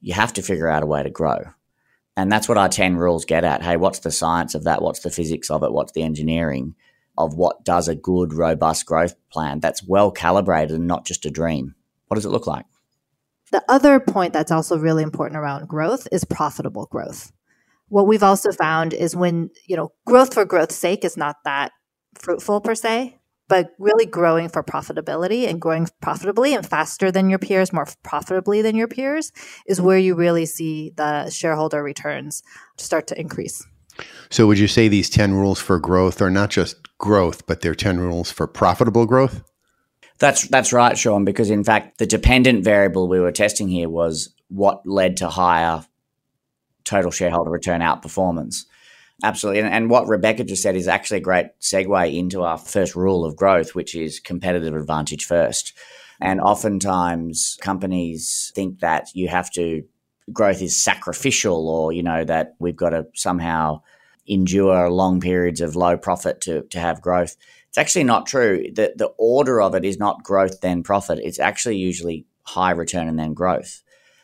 you 0.01 0.13
have 0.13 0.33
to 0.33 0.41
figure 0.41 0.68
out 0.68 0.83
a 0.83 0.88
way 0.88 1.03
to 1.03 1.09
grow. 1.09 1.39
And 2.15 2.31
that's 2.31 2.50
what 2.50 2.57
our 2.57 2.69
10 2.69 2.97
rules 2.97 3.25
get 3.25 3.44
at. 3.44 3.63
Hey, 3.63 3.77
what's 3.77 4.00
the 4.00 4.12
science 4.12 4.53
of 4.53 4.65
that? 4.65 4.81
What's 4.81 5.00
the 5.00 5.09
physics 5.09 5.50
of 5.50 5.63
it? 5.63 5.71
What's 5.71 5.94
the 5.94 6.03
engineering 6.03 6.75
of 7.18 7.36
what 7.36 7.63
does 7.63 7.88
a 7.88 7.95
good, 7.95 8.33
robust 8.33 8.85
growth 8.85 9.15
plan 9.31 9.59
that's 9.59 9.83
well 9.83 10.12
calibrated 10.12 10.75
and 10.75 10.88
not 10.88 11.06
just 11.06 11.25
a 11.25 11.30
dream? 11.30 11.75
What 12.07 12.15
does 12.15 12.25
it 12.25 12.30
look 12.30 12.47
like? 12.47 12.65
The 13.51 13.63
other 13.68 14.00
point 14.00 14.33
that's 14.33 14.51
also 14.51 14.77
really 14.77 15.01
important 15.01 15.38
around 15.38 15.68
growth 15.68 16.07
is 16.12 16.24
profitable 16.24 16.88
growth. 16.92 17.31
What 17.88 18.06
we've 18.06 18.23
also 18.23 18.52
found 18.52 18.94
is 18.94 19.16
when, 19.16 19.49
you 19.66 19.75
know, 19.75 19.92
growth 20.06 20.33
for 20.33 20.45
growth's 20.45 20.75
sake 20.75 21.04
is 21.04 21.18
not 21.18 21.37
that 21.45 21.71
fruitful 22.16 22.61
per 22.61 22.75
se, 22.75 23.18
but 23.47 23.73
really 23.80 24.06
growing 24.06 24.49
for 24.49 24.63
profitability 24.63 25.47
and 25.47 25.59
growing 25.59 25.87
profitably 26.01 26.54
and 26.54 26.66
faster 26.66 27.11
than 27.11 27.30
your 27.30 27.39
peers, 27.39 27.73
more 27.73 27.87
profitably 28.04 28.61
than 28.61 28.75
your 28.75 28.87
peers, 28.87 29.31
is 29.66 29.81
where 29.81 29.97
you 29.97 30.16
really 30.16 30.45
see 30.45 30.92
the 30.95 31.30
shareholder 31.30 31.83
returns 31.83 32.44
start 32.78 33.07
to 33.07 33.19
increase. 33.19 33.66
So, 34.30 34.47
would 34.47 34.59
you 34.59 34.68
say 34.68 34.87
these 34.87 35.09
10 35.09 35.33
rules 35.33 35.59
for 35.59 35.80
growth 35.80 36.21
are 36.21 36.30
not 36.30 36.49
just 36.51 36.97
growth, 36.97 37.45
but 37.47 37.61
they're 37.61 37.75
10 37.75 37.99
rules 37.99 38.31
for 38.31 38.47
profitable 38.47 39.06
growth? 39.06 39.44
That's, 40.19 40.47
that's 40.47 40.71
right, 40.73 40.97
Sean, 40.97 41.25
because 41.25 41.49
in 41.49 41.63
fact, 41.63 41.97
the 41.97 42.06
dependent 42.06 42.63
variable 42.63 43.07
we 43.07 43.19
were 43.19 43.31
testing 43.31 43.68
here 43.68 43.89
was 43.89 44.33
what 44.49 44.85
led 44.85 45.18
to 45.18 45.30
higher 45.30 45.85
total 46.83 47.11
shareholder 47.11 47.49
return 47.49 47.81
outperformance. 47.81 48.66
Absolutely. 49.23 49.61
And, 49.61 49.73
and, 49.73 49.90
what 49.90 50.07
Rebecca 50.07 50.44
just 50.44 50.64
said 50.64 50.76
is 50.76 50.88
actually 50.88 51.18
a 51.18 51.21
great 51.21 51.47
segue 51.59 52.18
into 52.18 52.44
our 52.44 52.57
first 52.57 52.95
rule 52.95 53.26
of 53.26 53.35
growth, 53.35 53.76
which 53.76 53.95
is 53.95 54.19
competitive 54.19 54.76
advantage 54.76 55.26
first. 55.26 55.73
And 56.21 56.40
oftentimes 56.40 57.57
companies 57.61 58.52
think 58.56 58.80
that 58.80 59.09
you 59.14 59.28
have 59.28 59.52
to, 59.52 59.83
growth 60.31 60.61
is 60.61 60.81
sacrificial 60.81 61.69
or, 61.69 61.92
you 61.92 62.04
know, 62.04 62.23
that 62.26 62.56
we've 62.59 62.76
got 62.76 62.90
to 62.90 63.07
somehow 63.14 63.81
endure 64.28 64.90
long 64.90 65.19
periods 65.19 65.59
of 65.59 65.76
low 65.76 65.97
profit 65.97 66.42
to, 66.42 66.64
to 66.64 66.80
have 66.80 67.02
growth. 67.02 67.35
It's 67.68 67.78
actually 67.78 68.04
not 68.04 68.26
true. 68.26 68.66
The, 68.73 68.94
the 68.95 69.11
order 69.18 69.61
of 69.61 69.76
it 69.76 69.85
is 69.85 69.97
not 69.97 70.23
growth, 70.23 70.61
then 70.61 70.83
profit. 70.83 71.19
It's 71.21 71.40
actually 71.40 71.78
usually 71.78 72.26
high 72.44 72.71
return 72.71 73.07
and 73.07 73.19
then 73.19 73.33
growth 73.33 73.81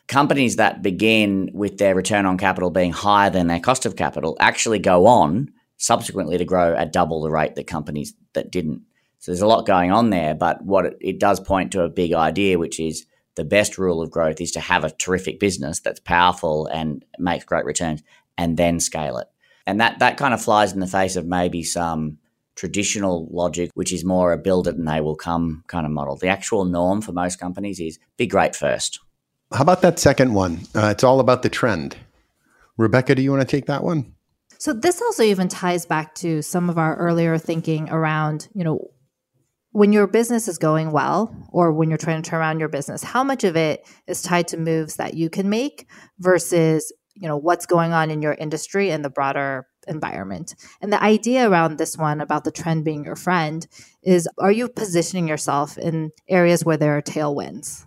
companies 0.08 0.56
that 0.56 0.82
begin 0.82 1.50
with 1.52 1.78
their 1.78 1.94
return 1.94 2.26
on 2.26 2.38
capital 2.38 2.70
being 2.70 2.92
higher 2.92 3.30
than 3.30 3.46
their 3.46 3.60
cost 3.60 3.86
of 3.86 3.96
capital 3.96 4.36
actually 4.40 4.78
go 4.78 5.06
on 5.06 5.50
subsequently 5.76 6.38
to 6.38 6.44
grow 6.44 6.74
at 6.74 6.92
double 6.92 7.22
the 7.22 7.30
rate 7.30 7.54
that 7.54 7.66
companies 7.66 8.14
that 8.34 8.50
didn't. 8.50 8.82
So 9.18 9.32
there's 9.32 9.42
a 9.42 9.46
lot 9.46 9.66
going 9.66 9.90
on 9.90 10.10
there, 10.10 10.34
but 10.34 10.64
what 10.64 10.86
it, 10.86 10.96
it 11.00 11.20
does 11.20 11.40
point 11.40 11.72
to 11.72 11.82
a 11.82 11.88
big 11.88 12.12
idea, 12.12 12.58
which 12.58 12.78
is 12.78 13.06
the 13.34 13.44
best 13.44 13.76
rule 13.76 14.00
of 14.00 14.10
growth 14.10 14.40
is 14.40 14.52
to 14.52 14.60
have 14.60 14.84
a 14.84 14.90
terrific 14.90 15.40
business 15.40 15.80
that's 15.80 16.00
powerful 16.00 16.66
and 16.66 17.04
makes 17.18 17.44
great 17.44 17.64
returns 17.64 18.02
and 18.38 18.56
then 18.56 18.80
scale 18.80 19.18
it. 19.18 19.28
And 19.66 19.80
that, 19.80 19.98
that 19.98 20.16
kind 20.16 20.32
of 20.32 20.42
flies 20.42 20.72
in 20.72 20.80
the 20.80 20.86
face 20.86 21.16
of 21.16 21.26
maybe 21.26 21.62
some 21.62 22.18
traditional 22.54 23.28
logic, 23.30 23.70
which 23.74 23.92
is 23.92 24.04
more 24.04 24.32
a 24.32 24.38
build 24.38 24.68
it 24.68 24.76
and 24.76 24.88
they 24.88 25.00
will 25.00 25.16
come 25.16 25.64
kind 25.66 25.84
of 25.84 25.92
model. 25.92 26.16
The 26.16 26.28
actual 26.28 26.64
norm 26.64 27.02
for 27.02 27.12
most 27.12 27.38
companies 27.38 27.80
is 27.80 27.98
be 28.16 28.26
great 28.26 28.56
first. 28.56 29.00
How 29.52 29.62
about 29.62 29.82
that 29.82 29.98
second 29.98 30.34
one? 30.34 30.60
Uh, 30.74 30.88
it's 30.88 31.04
all 31.04 31.20
about 31.20 31.42
the 31.42 31.48
trend. 31.48 31.96
Rebecca, 32.76 33.14
do 33.14 33.22
you 33.22 33.30
want 33.30 33.48
to 33.48 33.56
take 33.56 33.66
that 33.66 33.84
one? 33.84 34.14
So 34.58 34.72
this 34.72 35.00
also 35.00 35.22
even 35.22 35.48
ties 35.48 35.86
back 35.86 36.14
to 36.16 36.42
some 36.42 36.68
of 36.68 36.78
our 36.78 36.96
earlier 36.96 37.38
thinking 37.38 37.88
around, 37.90 38.48
you 38.54 38.64
know, 38.64 38.90
when 39.70 39.92
your 39.92 40.06
business 40.06 40.48
is 40.48 40.58
going 40.58 40.90
well 40.90 41.34
or 41.50 41.72
when 41.72 41.90
you're 41.90 41.98
trying 41.98 42.22
to 42.22 42.28
turn 42.28 42.40
around 42.40 42.60
your 42.60 42.68
business, 42.68 43.02
how 43.02 43.22
much 43.22 43.44
of 43.44 43.56
it 43.56 43.86
is 44.06 44.22
tied 44.22 44.48
to 44.48 44.56
moves 44.56 44.96
that 44.96 45.14
you 45.14 45.28
can 45.28 45.50
make 45.50 45.86
versus, 46.18 46.92
you 47.14 47.28
know, 47.28 47.36
what's 47.36 47.66
going 47.66 47.92
on 47.92 48.10
in 48.10 48.22
your 48.22 48.34
industry 48.34 48.90
and 48.90 49.04
the 49.04 49.10
broader 49.10 49.66
environment. 49.86 50.54
And 50.80 50.92
the 50.92 51.02
idea 51.02 51.48
around 51.48 51.76
this 51.76 51.96
one 51.96 52.20
about 52.20 52.44
the 52.44 52.50
trend 52.50 52.84
being 52.84 53.04
your 53.04 53.16
friend 53.16 53.66
is 54.02 54.26
are 54.38 54.52
you 54.52 54.68
positioning 54.68 55.28
yourself 55.28 55.78
in 55.78 56.10
areas 56.28 56.64
where 56.64 56.76
there 56.76 56.96
are 56.96 57.02
tailwinds? 57.02 57.85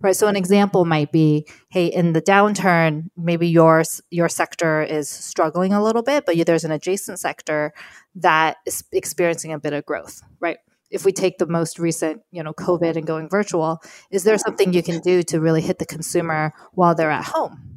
Right. 0.00 0.16
So 0.16 0.26
an 0.28 0.36
example 0.36 0.84
might 0.84 1.12
be, 1.12 1.46
hey, 1.68 1.86
in 1.86 2.12
the 2.12 2.22
downturn, 2.22 3.10
maybe 3.16 3.48
your 3.48 3.82
your 4.10 4.28
sector 4.28 4.82
is 4.82 5.08
struggling 5.08 5.72
a 5.72 5.82
little 5.82 6.02
bit, 6.02 6.26
but 6.26 6.36
there's 6.46 6.64
an 6.64 6.72
adjacent 6.72 7.18
sector 7.18 7.72
that 8.16 8.56
is 8.66 8.84
experiencing 8.92 9.52
a 9.52 9.58
bit 9.58 9.72
of 9.72 9.84
growth, 9.86 10.22
right? 10.40 10.58
If 10.90 11.04
we 11.04 11.12
take 11.12 11.38
the 11.38 11.46
most 11.46 11.78
recent, 11.78 12.20
you 12.30 12.42
know, 12.42 12.52
COVID 12.52 12.96
and 12.96 13.06
going 13.06 13.28
virtual, 13.28 13.82
is 14.10 14.24
there 14.24 14.36
something 14.36 14.72
you 14.72 14.82
can 14.82 15.00
do 15.00 15.22
to 15.24 15.40
really 15.40 15.62
hit 15.62 15.78
the 15.78 15.86
consumer 15.86 16.52
while 16.72 16.94
they're 16.94 17.10
at 17.10 17.24
home? 17.24 17.72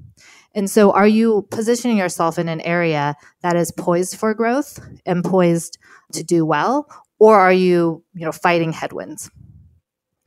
And 0.53 0.69
so, 0.69 0.91
are 0.91 1.07
you 1.07 1.47
positioning 1.51 1.97
yourself 1.97 2.39
in 2.39 2.47
an 2.47 2.61
area 2.61 3.15
that 3.41 3.55
is 3.57 3.71
poised 3.71 4.17
for 4.17 4.33
growth 4.33 4.79
and 5.05 5.23
poised 5.23 5.77
to 6.13 6.23
do 6.23 6.45
well, 6.45 6.89
or 7.19 7.37
are 7.39 7.53
you, 7.53 8.03
you 8.13 8.25
know, 8.25 8.31
fighting 8.31 8.71
headwinds? 8.71 9.29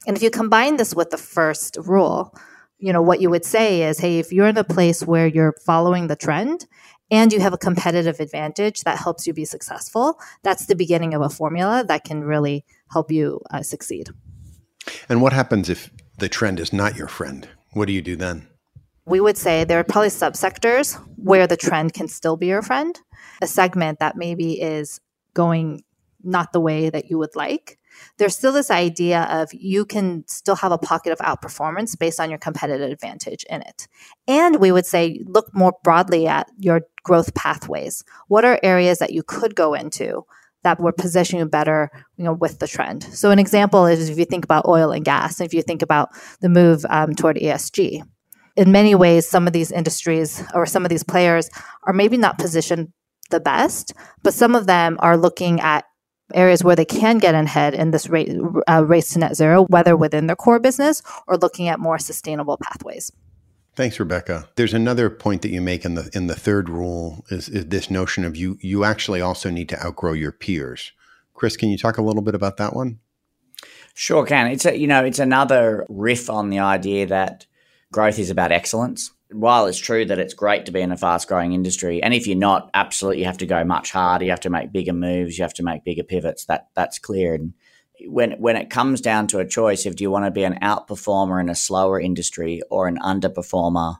And 0.09 0.17
if 0.17 0.23
you 0.23 0.31
combine 0.31 0.77
this 0.77 0.95
with 0.95 1.11
the 1.11 1.19
first 1.19 1.77
rule, 1.81 2.35
you 2.79 2.93
know, 2.93 3.03
what 3.03 3.21
you 3.21 3.31
would 3.31 3.45
say 3.45 3.83
is, 3.83 4.01
hey, 4.01 4.19
if 4.19 4.33
you're 4.33 4.49
in 4.49 4.59
a 4.59 4.65
place 4.65 5.05
where 5.05 5.29
you're 5.29 5.55
following 5.65 6.09
the 6.09 6.17
trend 6.17 6.67
and 7.11 7.33
you 7.33 7.39
have 7.41 7.53
a 7.53 7.59
competitive 7.59 8.19
advantage 8.19 8.81
that 8.83 8.99
helps 8.99 9.27
you 9.27 9.33
be 9.33 9.45
successful, 9.45 10.19
that's 10.43 10.67
the 10.67 10.75
beginning 10.75 11.15
of 11.15 11.23
a 11.23 11.29
formula 11.29 11.85
that 11.87 12.03
can 12.05 12.25
really 12.25 12.65
help 12.91 13.13
you 13.13 13.41
uh, 13.53 13.63
succeed. 13.63 14.09
And 15.09 15.23
what 15.23 15.33
happens 15.33 15.69
if 15.69 15.91
the 16.17 16.29
trend 16.29 16.59
is 16.59 16.73
not 16.73 16.97
your 16.97 17.09
friend? 17.09 17.47
What 17.75 17.87
do 17.87 17.93
you 17.93 18.03
do 18.03 18.17
then? 18.17 18.49
we 19.09 19.21
would 19.21 19.39
say 19.39 19.65
there 19.65 19.79
are 19.79 19.85
probably 19.85 20.11
subsectors 20.11 21.03
where 21.17 21.47
the 21.47 21.57
trend 21.57 21.95
can 21.95 22.09
still 22.09 22.37
be 22.37 22.49
your 22.49 22.61
friend, 22.61 23.01
a 23.41 23.47
segment 23.47 23.99
that 24.01 24.17
maybe 24.17 24.61
is 24.61 25.01
going 25.33 25.83
not 26.23 26.53
the 26.53 26.61
way 26.61 26.91
that 26.91 27.09
you 27.09 27.17
would 27.17 27.35
like. 27.35 27.79
There's 28.19 28.37
still 28.37 28.53
this 28.53 28.71
idea 28.71 29.29
of 29.31 29.51
you 29.53 29.85
can 29.85 30.25
still 30.27 30.57
have 30.57 30.73
a 30.73 30.79
pocket 30.79 31.13
of 31.13 31.19
outperformance 31.19 31.99
based 31.99 32.21
on 32.21 32.31
your 32.31 32.39
competitive 32.39 32.91
advantage 32.91 33.45
in 33.49 33.63
it. 33.63 33.89
And 34.27 34.61
we 34.61 34.73
would 34.73 34.87
say 34.87 35.23
look 35.27 35.55
more 35.55 35.75
broadly 35.83 36.27
at 36.27 36.49
your 36.59 36.83
growth 37.03 37.35
pathways. 37.35 38.05
What 38.29 38.45
are 38.45 38.61
areas 38.63 38.99
that 38.99 39.13
you 39.13 39.23
could 39.23 39.55
go 39.55 39.75
into 39.75 40.25
that 40.65 40.81
would 40.81 40.97
position 40.97 41.39
you 41.39 41.47
better, 41.47 41.91
you 42.17 42.25
know, 42.25 42.33
with 42.33 42.59
the 42.59 42.67
trend. 42.67 43.05
So 43.05 43.31
an 43.31 43.39
example 43.39 43.87
is 43.87 44.11
if 44.11 44.19
you 44.19 44.25
think 44.25 44.45
about 44.45 44.67
oil 44.67 44.91
and 44.91 45.05
gas, 45.05 45.41
if 45.41 45.55
you 45.55 45.63
think 45.63 45.83
about 45.83 46.11
the 46.41 46.49
move 46.49 46.85
um, 46.91 47.15
toward 47.15 47.37
ESG, 47.37 48.03
in 48.57 48.73
many 48.73 48.95
ways, 48.95 49.27
some 49.27 49.47
of 49.47 49.53
these 49.53 49.71
industries 49.71 50.43
or 50.53 50.67
some 50.67 50.85
of 50.85 50.89
these 50.89 51.05
players 51.05 51.49
are 51.85 51.93
maybe 51.93 52.17
not 52.17 52.39
positioned 52.39 52.93
the 53.31 53.39
best, 53.39 53.93
but 54.23 54.35
some 54.35 54.57
of 54.57 54.67
them 54.67 54.97
are 55.01 55.17
looking 55.17 55.61
at 55.61 55.85
areas 56.35 56.63
where 56.63 56.77
they 56.77 56.85
can 56.85 57.19
get 57.19 57.35
ahead 57.35 57.75
in 57.75 57.91
this 57.91 58.09
race, 58.09 58.33
uh, 58.69 58.85
race 58.85 59.13
to 59.13 59.19
net 59.19 59.37
zero, 59.37 59.65
whether 59.65 59.97
within 59.97 60.27
their 60.27 60.37
core 60.37 60.59
business 60.59 61.03
or 61.27 61.37
looking 61.37 61.69
at 61.69 61.81
more 61.81 61.99
sustainable 61.99 62.59
pathways. 62.59 63.13
Thanks, 63.75 64.01
Rebecca. 64.01 64.49
There's 64.57 64.75
another 64.75 65.09
point 65.09 65.43
that 65.43 65.51
you 65.51 65.61
make 65.61 65.85
in 65.85 65.95
the 65.95 66.11
in 66.13 66.27
the 66.27 66.35
third 66.35 66.69
rule 66.69 67.25
is, 67.31 67.49
is 67.49 67.67
this 67.67 67.91
notion 67.91 68.25
of 68.25 68.37
you 68.37 68.59
you 68.61 68.83
actually 68.83 69.21
also 69.21 69.51
need 69.51 69.69
to 69.69 69.85
outgrow 69.85 70.15
your 70.15 70.33
peers. 70.33 70.91
Chris, 71.33 71.57
can 71.57 71.69
you 71.69 71.79
talk 71.79 71.97
a 71.97 72.03
little 72.03 72.23
bit 72.23 72.35
about 72.35 72.57
that 72.57 72.75
one? 72.75 72.99
Sure, 73.95 74.27
can. 74.27 74.49
It's 74.49 74.67
a 74.67 74.77
you 74.77 74.89
know 74.89 75.05
it's 75.05 75.21
another 75.21 75.87
riff 75.89 76.29
on 76.29 76.51
the 76.51 76.59
idea 76.59 77.07
that 77.07 77.47
growth 77.93 78.19
is 78.19 78.31
about 78.31 78.51
excellence. 78.51 79.13
While 79.31 79.67
it's 79.67 79.79
true 79.79 80.07
that 80.07 80.19
it's 80.19 80.33
great 80.33 80.67
to 80.67 80.73
be 80.73 80.81
in 80.81 80.93
a 80.93 80.97
fast 80.97 81.29
growing 81.29 81.53
industry, 81.53 82.03
and 82.03 82.15
if 82.15 82.27
you're 82.27 82.37
not, 82.37 82.71
absolutely 82.73 83.21
you 83.21 83.27
have 83.27 83.39
to 83.39 83.47
go 83.47 83.63
much 83.63 83.91
harder. 83.91 84.25
You 84.25 84.31
have 84.31 84.41
to 84.41 84.51
make 84.51 84.73
bigger 84.73 84.95
moves. 84.95 85.37
You 85.37 85.43
have 85.43 85.55
to 85.55 85.63
make 85.63 85.85
bigger 85.85 86.03
pivots. 86.03 86.47
That 86.47 86.69
that's 86.75 86.99
clear. 86.99 87.35
And 87.35 87.53
when 88.07 88.33
when 88.33 88.57
it 88.57 88.71
comes 88.71 89.01
down 89.01 89.27
to 89.29 89.39
a 89.39 89.47
choice, 89.47 89.85
if 89.85 89.97
do 89.97 90.05
you 90.05 90.11
want 90.11 90.25
to 90.25 90.31
be 90.31 90.45
an 90.45 90.59
outperformer 90.63 91.41
in 91.41 91.51
a 91.51 91.55
slower 91.55 92.01
industry 92.01 92.63
or 92.71 92.89
an 92.89 92.99
underperformer 92.99 93.97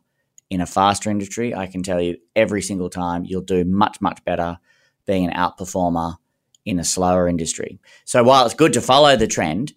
in 0.49 0.63
a 0.63 0.67
faster 0.67 1.11
industry, 1.11 1.55
I 1.55 1.67
can 1.67 1.83
tell 1.83 2.01
you 2.01 2.17
every 2.35 2.63
single 2.63 2.89
time 2.89 3.25
you'll 3.27 3.43
do 3.43 3.65
much 3.65 4.01
much 4.01 4.25
better 4.25 4.59
being 5.07 5.27
an 5.27 5.33
outperformer 5.33 6.17
in 6.65 6.79
a 6.79 6.85
slower 6.85 7.29
industry. 7.29 7.81
So 8.05 8.23
while 8.23 8.45
it's 8.45 8.55
good 8.55 8.73
to 8.75 8.81
follow 8.81 9.17
the 9.17 9.27
trend, 9.27 9.75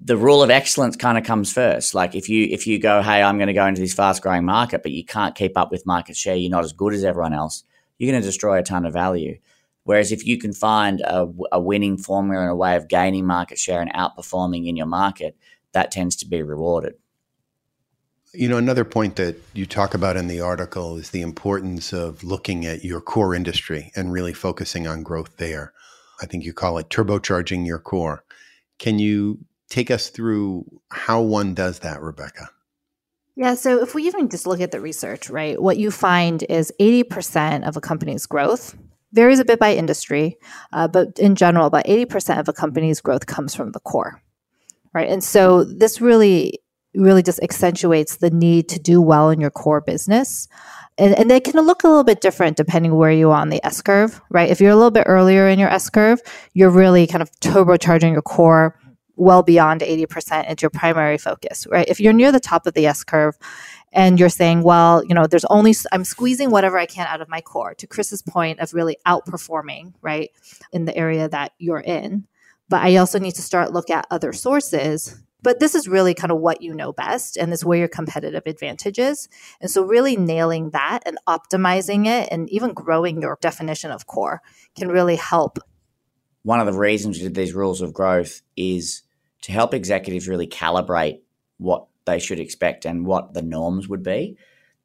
the 0.00 0.16
rule 0.16 0.42
of 0.42 0.50
excellence 0.50 0.96
kind 0.96 1.16
of 1.16 1.24
comes 1.24 1.52
first. 1.52 1.94
Like 1.94 2.14
if 2.14 2.28
you 2.28 2.46
if 2.50 2.66
you 2.66 2.78
go, 2.78 3.02
hey, 3.02 3.22
I'm 3.22 3.38
going 3.38 3.48
to 3.48 3.54
go 3.54 3.66
into 3.66 3.80
this 3.80 3.94
fast 3.94 4.22
growing 4.22 4.44
market, 4.44 4.82
but 4.82 4.92
you 4.92 5.04
can't 5.04 5.34
keep 5.34 5.56
up 5.56 5.70
with 5.70 5.86
market 5.86 6.16
share, 6.16 6.36
you're 6.36 6.50
not 6.50 6.64
as 6.64 6.72
good 6.72 6.94
as 6.94 7.04
everyone 7.04 7.32
else. 7.32 7.64
You're 7.98 8.10
going 8.10 8.22
to 8.22 8.26
destroy 8.26 8.58
a 8.58 8.62
ton 8.62 8.84
of 8.84 8.92
value. 8.92 9.38
Whereas 9.84 10.12
if 10.12 10.26
you 10.26 10.38
can 10.38 10.52
find 10.52 11.00
a, 11.02 11.28
a 11.52 11.60
winning 11.60 11.98
formula 11.98 12.42
and 12.42 12.50
a 12.50 12.56
way 12.56 12.74
of 12.76 12.88
gaining 12.88 13.26
market 13.26 13.58
share 13.58 13.80
and 13.80 13.92
outperforming 13.92 14.66
in 14.66 14.76
your 14.76 14.86
market, 14.86 15.36
that 15.72 15.90
tends 15.90 16.16
to 16.16 16.26
be 16.26 16.42
rewarded. 16.42 16.94
You 18.32 18.48
know, 18.48 18.56
another 18.56 18.84
point 18.84 19.16
that 19.16 19.36
you 19.52 19.64
talk 19.64 19.94
about 19.94 20.16
in 20.16 20.26
the 20.26 20.40
article 20.40 20.96
is 20.96 21.10
the 21.10 21.22
importance 21.22 21.92
of 21.92 22.24
looking 22.24 22.66
at 22.66 22.82
your 22.82 23.00
core 23.00 23.34
industry 23.34 23.92
and 23.94 24.12
really 24.12 24.32
focusing 24.32 24.88
on 24.88 25.04
growth 25.04 25.36
there. 25.36 25.72
I 26.20 26.26
think 26.26 26.44
you 26.44 26.52
call 26.52 26.78
it 26.78 26.88
turbocharging 26.88 27.66
your 27.66 27.78
core. 27.78 28.24
Can 28.78 28.98
you 28.98 29.44
take 29.74 29.90
us 29.90 30.08
through 30.08 30.64
how 30.90 31.20
one 31.20 31.52
does 31.52 31.80
that, 31.80 32.00
Rebecca? 32.00 32.48
Yeah, 33.34 33.54
so 33.54 33.82
if 33.82 33.92
we 33.92 34.06
even 34.06 34.28
just 34.28 34.46
look 34.46 34.60
at 34.60 34.70
the 34.70 34.80
research, 34.80 35.28
right, 35.28 35.60
what 35.60 35.78
you 35.78 35.90
find 35.90 36.44
is 36.48 36.72
80% 36.80 37.66
of 37.66 37.76
a 37.76 37.80
company's 37.80 38.24
growth 38.26 38.76
varies 39.12 39.40
a 39.40 39.44
bit 39.44 39.58
by 39.58 39.74
industry, 39.74 40.38
uh, 40.72 40.86
but 40.86 41.18
in 41.18 41.34
general, 41.34 41.66
about 41.66 41.86
80% 41.86 42.38
of 42.38 42.48
a 42.48 42.52
company's 42.52 43.00
growth 43.00 43.26
comes 43.26 43.54
from 43.54 43.72
the 43.72 43.80
core, 43.80 44.22
right? 44.92 45.08
And 45.08 45.24
so 45.24 45.64
this 45.64 46.00
really, 46.00 46.60
really 46.94 47.24
just 47.24 47.42
accentuates 47.42 48.18
the 48.18 48.30
need 48.30 48.68
to 48.68 48.78
do 48.78 49.02
well 49.02 49.30
in 49.30 49.40
your 49.40 49.50
core 49.50 49.80
business. 49.80 50.46
And, 50.98 51.18
and 51.18 51.28
they 51.28 51.40
can 51.40 51.60
look 51.64 51.82
a 51.82 51.88
little 51.88 52.04
bit 52.04 52.20
different 52.20 52.56
depending 52.56 52.94
where 52.94 53.10
you 53.10 53.30
are 53.30 53.40
on 53.40 53.48
the 53.48 53.64
S 53.66 53.82
curve, 53.82 54.20
right? 54.30 54.48
If 54.48 54.60
you're 54.60 54.70
a 54.70 54.76
little 54.76 54.92
bit 54.92 55.04
earlier 55.08 55.48
in 55.48 55.58
your 55.58 55.70
S 55.70 55.90
curve, 55.90 56.20
you're 56.52 56.70
really 56.70 57.08
kind 57.08 57.22
of 57.22 57.32
turbocharging 57.40 58.12
your 58.12 58.22
core 58.22 58.78
well 59.16 59.42
beyond 59.42 59.80
80% 59.80 60.48
into 60.48 60.62
your 60.62 60.70
primary 60.70 61.18
focus, 61.18 61.66
right? 61.70 61.88
If 61.88 62.00
you're 62.00 62.12
near 62.12 62.32
the 62.32 62.40
top 62.40 62.66
of 62.66 62.74
the 62.74 62.86
S 62.86 63.04
curve 63.04 63.36
and 63.92 64.18
you're 64.18 64.28
saying, 64.28 64.62
well, 64.62 65.04
you 65.04 65.14
know, 65.14 65.26
there's 65.26 65.44
only, 65.46 65.74
I'm 65.92 66.04
squeezing 66.04 66.50
whatever 66.50 66.78
I 66.78 66.86
can 66.86 67.06
out 67.06 67.20
of 67.20 67.28
my 67.28 67.40
core, 67.40 67.74
to 67.74 67.86
Chris's 67.86 68.22
point 68.22 68.60
of 68.60 68.74
really 68.74 68.96
outperforming, 69.06 69.94
right, 70.02 70.30
in 70.72 70.84
the 70.84 70.96
area 70.96 71.28
that 71.28 71.52
you're 71.58 71.80
in. 71.80 72.26
But 72.68 72.82
I 72.82 72.96
also 72.96 73.18
need 73.18 73.34
to 73.36 73.42
start 73.42 73.72
look 73.72 73.90
at 73.90 74.06
other 74.10 74.32
sources. 74.32 75.20
But 75.42 75.60
this 75.60 75.74
is 75.74 75.86
really 75.86 76.14
kind 76.14 76.32
of 76.32 76.40
what 76.40 76.62
you 76.62 76.72
know 76.72 76.94
best, 76.94 77.36
and 77.36 77.52
is 77.52 77.66
where 77.66 77.78
your 77.78 77.88
competitive 77.88 78.44
advantage 78.46 78.98
is. 78.98 79.28
And 79.60 79.70
so, 79.70 79.84
really 79.84 80.16
nailing 80.16 80.70
that 80.70 81.00
and 81.04 81.18
optimizing 81.28 82.06
it, 82.06 82.30
and 82.32 82.48
even 82.48 82.72
growing 82.72 83.20
your 83.20 83.36
definition 83.42 83.90
of 83.90 84.06
core 84.06 84.40
can 84.74 84.88
really 84.88 85.16
help 85.16 85.58
one 86.44 86.60
of 86.60 86.66
the 86.66 86.78
reasons 86.78 87.16
we 87.16 87.24
did 87.24 87.34
these 87.34 87.54
rules 87.54 87.80
of 87.80 87.92
growth 87.92 88.42
is 88.56 89.02
to 89.42 89.52
help 89.52 89.74
executives 89.74 90.28
really 90.28 90.46
calibrate 90.46 91.20
what 91.58 91.86
they 92.04 92.18
should 92.18 92.38
expect 92.38 92.84
and 92.84 93.06
what 93.06 93.34
the 93.34 93.42
norms 93.42 93.88
would 93.88 94.02
be. 94.02 94.36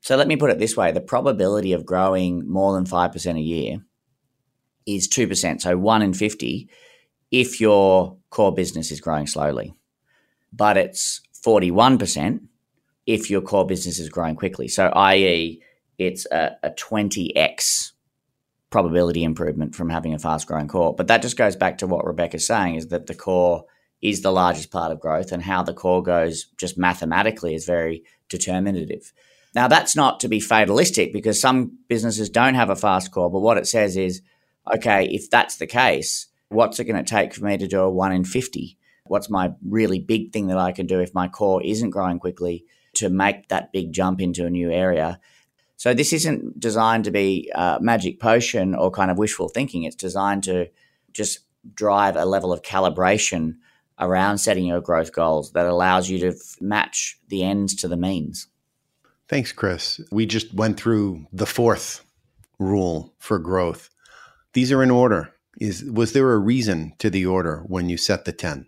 So 0.01 0.15
let 0.15 0.27
me 0.27 0.37
put 0.37 0.49
it 0.49 0.57
this 0.57 0.75
way 0.75 0.91
the 0.91 1.01
probability 1.01 1.73
of 1.73 1.85
growing 1.85 2.49
more 2.49 2.73
than 2.73 2.85
5% 2.85 3.37
a 3.37 3.41
year 3.41 3.83
is 4.85 5.07
2%. 5.09 5.61
So 5.61 5.77
1 5.77 6.01
in 6.01 6.13
50 6.13 6.69
if 7.31 7.61
your 7.61 8.17
core 8.29 8.53
business 8.53 8.91
is 8.91 9.01
growing 9.01 9.27
slowly. 9.27 9.75
But 10.51 10.77
it's 10.77 11.21
41% 11.45 12.41
if 13.05 13.29
your 13.29 13.41
core 13.41 13.65
business 13.65 13.99
is 13.99 14.09
growing 14.09 14.35
quickly. 14.35 14.67
So, 14.67 14.87
i.e., 14.87 15.61
it's 15.97 16.25
a, 16.31 16.55
a 16.63 16.71
20x 16.71 17.91
probability 18.69 19.23
improvement 19.23 19.75
from 19.75 19.89
having 19.89 20.13
a 20.13 20.19
fast 20.19 20.47
growing 20.47 20.67
core. 20.67 20.95
But 20.95 21.07
that 21.07 21.21
just 21.21 21.37
goes 21.37 21.55
back 21.55 21.79
to 21.79 21.87
what 21.87 22.05
Rebecca's 22.05 22.45
saying 22.45 22.75
is 22.75 22.87
that 22.87 23.07
the 23.07 23.15
core 23.15 23.65
is 24.01 24.21
the 24.21 24.31
largest 24.31 24.71
part 24.71 24.91
of 24.91 24.99
growth 24.99 25.31
and 25.31 25.43
how 25.43 25.63
the 25.63 25.73
core 25.73 26.03
goes 26.03 26.45
just 26.57 26.77
mathematically 26.77 27.53
is 27.53 27.65
very 27.65 28.03
determinative. 28.29 29.11
Now, 29.55 29.67
that's 29.67 29.95
not 29.95 30.19
to 30.19 30.27
be 30.27 30.39
fatalistic 30.39 31.11
because 31.11 31.41
some 31.41 31.79
businesses 31.87 32.29
don't 32.29 32.53
have 32.53 32.69
a 32.69 32.75
fast 32.75 33.11
core, 33.11 33.31
but 33.31 33.39
what 33.39 33.57
it 33.57 33.67
says 33.67 33.97
is 33.97 34.21
okay, 34.75 35.05
if 35.05 35.29
that's 35.29 35.57
the 35.57 35.67
case, 35.67 36.27
what's 36.49 36.79
it 36.79 36.85
going 36.85 37.03
to 37.03 37.09
take 37.09 37.33
for 37.33 37.45
me 37.45 37.57
to 37.57 37.67
do 37.67 37.81
a 37.81 37.89
one 37.89 38.11
in 38.11 38.23
50? 38.23 38.77
What's 39.05 39.29
my 39.29 39.53
really 39.67 39.99
big 39.99 40.31
thing 40.31 40.47
that 40.47 40.59
I 40.59 40.71
can 40.71 40.85
do 40.85 40.99
if 40.99 41.15
my 41.15 41.27
core 41.27 41.63
isn't 41.63 41.89
growing 41.89 42.19
quickly 42.19 42.65
to 42.95 43.09
make 43.09 43.47
that 43.47 43.71
big 43.71 43.91
jump 43.91 44.21
into 44.21 44.45
a 44.45 44.49
new 44.49 44.69
area? 44.69 45.19
So 45.79 45.93
this 45.93 46.11
isn't 46.11 46.59
designed 46.59 47.05
to 47.05 47.11
be 47.11 47.49
a 47.55 47.77
magic 47.79 48.19
potion 48.19 48.75
or 48.75 48.91
kind 48.91 49.09
of 49.09 49.17
wishful 49.17 49.47
thinking. 49.47 49.83
It's 49.83 49.95
designed 49.95 50.43
to 50.43 50.67
just 51.13 51.39
drive 51.73 52.17
a 52.17 52.25
level 52.25 52.51
of 52.51 52.63
calibration 52.63 53.55
around 53.97 54.39
setting 54.39 54.65
your 54.65 54.81
growth 54.81 55.13
goals 55.13 55.53
that 55.53 55.65
allows 55.65 56.09
you 56.09 56.19
to 56.19 56.27
f- 56.27 56.57
match 56.59 57.17
the 57.29 57.45
ends 57.45 57.75
to 57.75 57.87
the 57.87 57.95
means. 57.95 58.49
Thanks, 59.29 59.53
Chris. 59.53 60.01
We 60.11 60.25
just 60.25 60.53
went 60.53 60.77
through 60.77 61.25
the 61.31 61.45
fourth 61.45 62.03
rule 62.59 63.13
for 63.17 63.39
growth. 63.39 63.89
These 64.51 64.73
are 64.73 64.83
in 64.83 64.91
order. 64.91 65.33
Is 65.61 65.85
was 65.85 66.11
there 66.11 66.33
a 66.33 66.37
reason 66.39 66.91
to 66.97 67.09
the 67.09 67.25
order 67.25 67.63
when 67.67 67.87
you 67.87 67.95
set 67.95 68.25
the 68.25 68.33
10? 68.33 68.67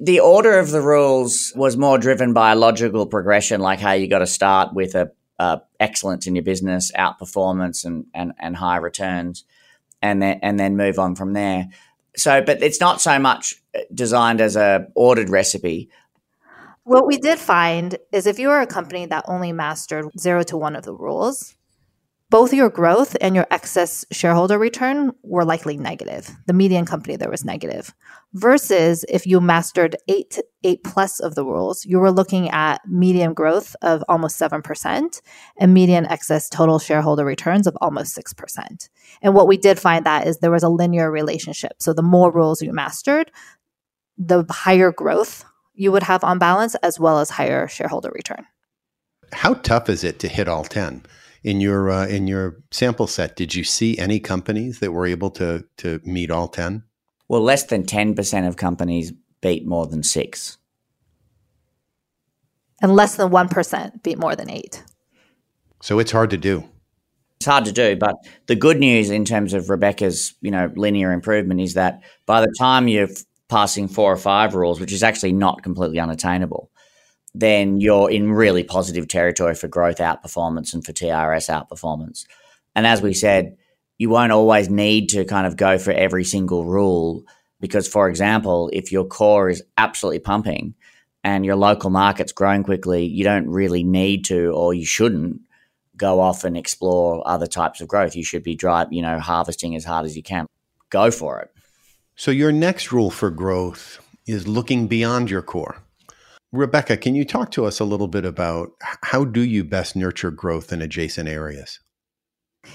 The 0.00 0.20
order 0.20 0.56
of 0.60 0.70
the 0.70 0.82
rules 0.82 1.52
was 1.56 1.76
more 1.76 1.98
driven 1.98 2.32
by 2.32 2.52
a 2.52 2.56
logical 2.56 3.06
progression, 3.06 3.60
like 3.60 3.80
how 3.80 3.92
you 3.92 4.06
got 4.06 4.20
to 4.20 4.26
start 4.26 4.72
with 4.72 4.94
a 4.94 5.10
uh, 5.38 5.58
excellence 5.78 6.26
in 6.26 6.34
your 6.34 6.44
business, 6.44 6.92
outperformance, 6.92 7.84
and, 7.84 8.06
and 8.14 8.32
and 8.38 8.56
high 8.56 8.76
returns, 8.76 9.44
and 10.02 10.22
then 10.22 10.40
and 10.42 10.58
then 10.58 10.76
move 10.76 10.98
on 10.98 11.14
from 11.14 11.32
there. 11.32 11.68
So, 12.16 12.42
but 12.42 12.62
it's 12.62 12.80
not 12.80 13.00
so 13.00 13.18
much 13.18 13.62
designed 13.94 14.40
as 14.40 14.56
a 14.56 14.88
ordered 14.94 15.30
recipe. 15.30 15.90
What 16.84 17.06
we 17.06 17.18
did 17.18 17.38
find 17.38 17.98
is 18.12 18.26
if 18.26 18.38
you 18.38 18.50
are 18.50 18.62
a 18.62 18.66
company 18.66 19.06
that 19.06 19.24
only 19.28 19.52
mastered 19.52 20.06
zero 20.18 20.42
to 20.44 20.56
one 20.56 20.74
of 20.74 20.84
the 20.84 20.94
rules, 20.94 21.54
both 22.30 22.52
your 22.52 22.68
growth 22.68 23.16
and 23.20 23.34
your 23.34 23.46
excess 23.50 24.04
shareholder 24.12 24.58
return 24.58 25.12
were 25.22 25.44
likely 25.44 25.78
negative. 25.78 26.30
The 26.46 26.52
median 26.52 26.84
company 26.84 27.16
there 27.16 27.30
was 27.30 27.44
negative. 27.44 27.94
Versus 28.34 29.04
if 29.08 29.26
you 29.26 29.40
mastered 29.40 29.96
eight 30.08 30.38
eight 30.62 30.84
plus 30.84 31.20
of 31.20 31.34
the 31.34 31.44
rules, 31.44 31.86
you 31.86 31.98
were 31.98 32.10
looking 32.10 32.50
at 32.50 32.80
median 32.86 33.32
growth 33.32 33.74
of 33.80 34.04
almost 34.08 34.38
7% 34.38 35.20
and 35.58 35.74
median 35.74 36.04
excess 36.06 36.48
total 36.48 36.78
shareholder 36.78 37.24
returns 37.24 37.66
of 37.66 37.78
almost 37.80 38.16
6%. 38.16 38.88
And 39.22 39.34
what 39.34 39.46
we 39.46 39.56
did 39.56 39.78
find 39.78 40.04
that 40.04 40.26
is 40.26 40.38
there 40.38 40.50
was 40.50 40.64
a 40.64 40.68
linear 40.68 41.10
relationship. 41.10 41.74
So 41.78 41.92
the 41.92 42.02
more 42.02 42.32
rules 42.32 42.60
you 42.60 42.72
mastered, 42.72 43.30
the 44.18 44.44
higher 44.50 44.92
growth 44.92 45.44
you 45.74 45.92
would 45.92 46.02
have 46.02 46.24
on 46.24 46.38
balance 46.38 46.74
as 46.76 46.98
well 46.98 47.20
as 47.20 47.30
higher 47.30 47.68
shareholder 47.68 48.10
return. 48.10 48.44
How 49.32 49.54
tough 49.54 49.88
is 49.88 50.04
it 50.04 50.18
to 50.18 50.28
hit 50.28 50.48
all 50.48 50.64
10? 50.64 51.04
In 51.48 51.62
your 51.62 51.90
uh, 51.90 52.06
in 52.06 52.26
your 52.26 52.62
sample 52.70 53.06
set, 53.06 53.34
did 53.34 53.54
you 53.54 53.64
see 53.64 53.96
any 53.96 54.20
companies 54.20 54.80
that 54.80 54.92
were 54.92 55.06
able 55.06 55.30
to 55.30 55.64
to 55.78 55.98
meet 56.04 56.30
all 56.30 56.46
ten? 56.46 56.82
Well, 57.26 57.40
less 57.40 57.64
than 57.64 57.86
ten 57.86 58.14
percent 58.14 58.46
of 58.46 58.56
companies 58.56 59.12
beat 59.40 59.66
more 59.66 59.86
than 59.86 60.02
six, 60.02 60.58
and 62.82 62.94
less 62.94 63.16
than 63.16 63.30
one 63.30 63.48
percent 63.48 64.02
beat 64.02 64.18
more 64.18 64.36
than 64.36 64.50
eight. 64.50 64.84
So 65.80 65.98
it's 65.98 66.12
hard 66.12 66.28
to 66.30 66.36
do. 66.36 66.64
It's 67.36 67.46
hard 67.46 67.64
to 67.64 67.72
do, 67.72 67.96
but 67.96 68.16
the 68.46 68.56
good 68.56 68.78
news 68.78 69.08
in 69.08 69.24
terms 69.24 69.54
of 69.54 69.70
Rebecca's 69.70 70.34
you 70.42 70.50
know 70.50 70.70
linear 70.76 71.12
improvement 71.12 71.62
is 71.62 71.72
that 71.74 72.02
by 72.26 72.42
the 72.42 72.54
time 72.58 72.88
you're 72.88 73.08
passing 73.48 73.88
four 73.88 74.12
or 74.12 74.18
five 74.18 74.54
rules, 74.54 74.80
which 74.80 74.92
is 74.92 75.02
actually 75.02 75.32
not 75.32 75.62
completely 75.62 75.98
unattainable, 75.98 76.70
then 77.34 77.80
you're 77.80 78.10
in 78.10 78.32
really 78.32 78.64
positive 78.64 79.08
territory 79.08 79.54
for 79.54 79.68
growth 79.68 79.98
outperformance 79.98 80.74
and 80.74 80.84
for 80.84 80.92
TRS 80.92 81.48
outperformance. 81.48 82.24
And 82.74 82.86
as 82.86 83.02
we 83.02 83.14
said, 83.14 83.56
you 83.98 84.08
won't 84.08 84.32
always 84.32 84.68
need 84.68 85.10
to 85.10 85.24
kind 85.24 85.46
of 85.46 85.56
go 85.56 85.78
for 85.78 85.92
every 85.92 86.24
single 86.24 86.64
rule 86.64 87.24
because, 87.60 87.88
for 87.88 88.08
example, 88.08 88.70
if 88.72 88.92
your 88.92 89.04
core 89.04 89.50
is 89.50 89.62
absolutely 89.76 90.20
pumping 90.20 90.74
and 91.24 91.44
your 91.44 91.56
local 91.56 91.90
market's 91.90 92.32
growing 92.32 92.62
quickly, 92.62 93.04
you 93.04 93.24
don't 93.24 93.48
really 93.48 93.82
need 93.82 94.24
to 94.26 94.50
or 94.50 94.72
you 94.72 94.86
shouldn't 94.86 95.40
go 95.96 96.20
off 96.20 96.44
and 96.44 96.56
explore 96.56 97.26
other 97.26 97.46
types 97.46 97.80
of 97.80 97.88
growth. 97.88 98.14
You 98.14 98.24
should 98.24 98.44
be 98.44 98.54
drive, 98.54 98.92
you 98.92 99.02
know, 99.02 99.18
harvesting 99.18 99.74
as 99.74 99.84
hard 99.84 100.06
as 100.06 100.16
you 100.16 100.22
can. 100.22 100.46
Go 100.90 101.10
for 101.10 101.40
it. 101.40 101.50
So 102.14 102.30
your 102.30 102.52
next 102.52 102.92
rule 102.92 103.10
for 103.10 103.30
growth 103.30 103.98
is 104.26 104.46
looking 104.46 104.86
beyond 104.86 105.30
your 105.30 105.42
core. 105.42 105.82
Rebecca, 106.52 106.96
can 106.96 107.14
you 107.14 107.26
talk 107.26 107.50
to 107.52 107.66
us 107.66 107.78
a 107.78 107.84
little 107.84 108.08
bit 108.08 108.24
about 108.24 108.70
how 109.02 109.24
do 109.24 109.42
you 109.42 109.64
best 109.64 109.94
nurture 109.94 110.30
growth 110.30 110.72
in 110.72 110.80
adjacent 110.80 111.28
areas? 111.28 111.80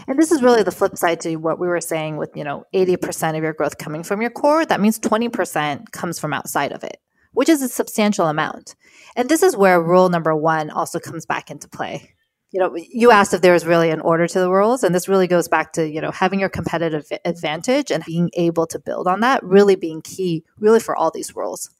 And 0.07 0.19
this 0.19 0.31
is 0.31 0.43
really 0.43 0.62
the 0.62 0.71
flip 0.71 0.95
side 0.95 1.19
to 1.21 1.36
what 1.38 1.59
we 1.59 1.67
were 1.67 1.81
saying 1.81 2.17
with, 2.17 2.31
you 2.36 2.43
know, 2.43 2.65
80% 2.73 3.36
of 3.36 3.43
your 3.43 3.53
growth 3.53 3.79
coming 3.79 4.03
from 4.03 4.21
your 4.21 4.29
core. 4.29 4.65
That 4.65 4.79
means 4.79 4.99
20% 4.99 5.91
comes 5.91 6.19
from 6.19 6.33
outside 6.33 6.71
of 6.71 6.83
it, 6.83 6.97
which 7.33 7.49
is 7.49 7.63
a 7.63 7.67
substantial 7.67 8.27
amount. 8.27 8.75
And 9.15 9.27
this 9.27 9.41
is 9.41 9.57
where 9.57 9.81
rule 9.81 10.09
number 10.09 10.36
one 10.36 10.69
also 10.69 10.99
comes 10.99 11.25
back 11.25 11.49
into 11.49 11.67
play. 11.67 12.12
You 12.51 12.59
know, 12.59 12.75
you 12.75 13.09
asked 13.09 13.33
if 13.33 13.41
there 13.41 13.53
was 13.53 13.65
really 13.65 13.89
an 13.89 14.01
order 14.01 14.27
to 14.27 14.39
the 14.39 14.51
rules, 14.51 14.83
and 14.83 14.93
this 14.93 15.09
really 15.09 15.25
goes 15.25 15.47
back 15.47 15.73
to, 15.73 15.89
you 15.89 15.99
know, 15.99 16.12
having 16.12 16.39
your 16.39 16.49
competitive 16.49 17.12
advantage 17.25 17.89
and 17.89 18.05
being 18.05 18.29
able 18.36 18.67
to 18.67 18.77
build 18.77 19.07
on 19.07 19.21
that 19.21 19.43
really 19.43 19.75
being 19.75 20.03
key, 20.03 20.43
really 20.59 20.79
for 20.79 20.95
all 20.95 21.09
these 21.09 21.36
rules. 21.36 21.71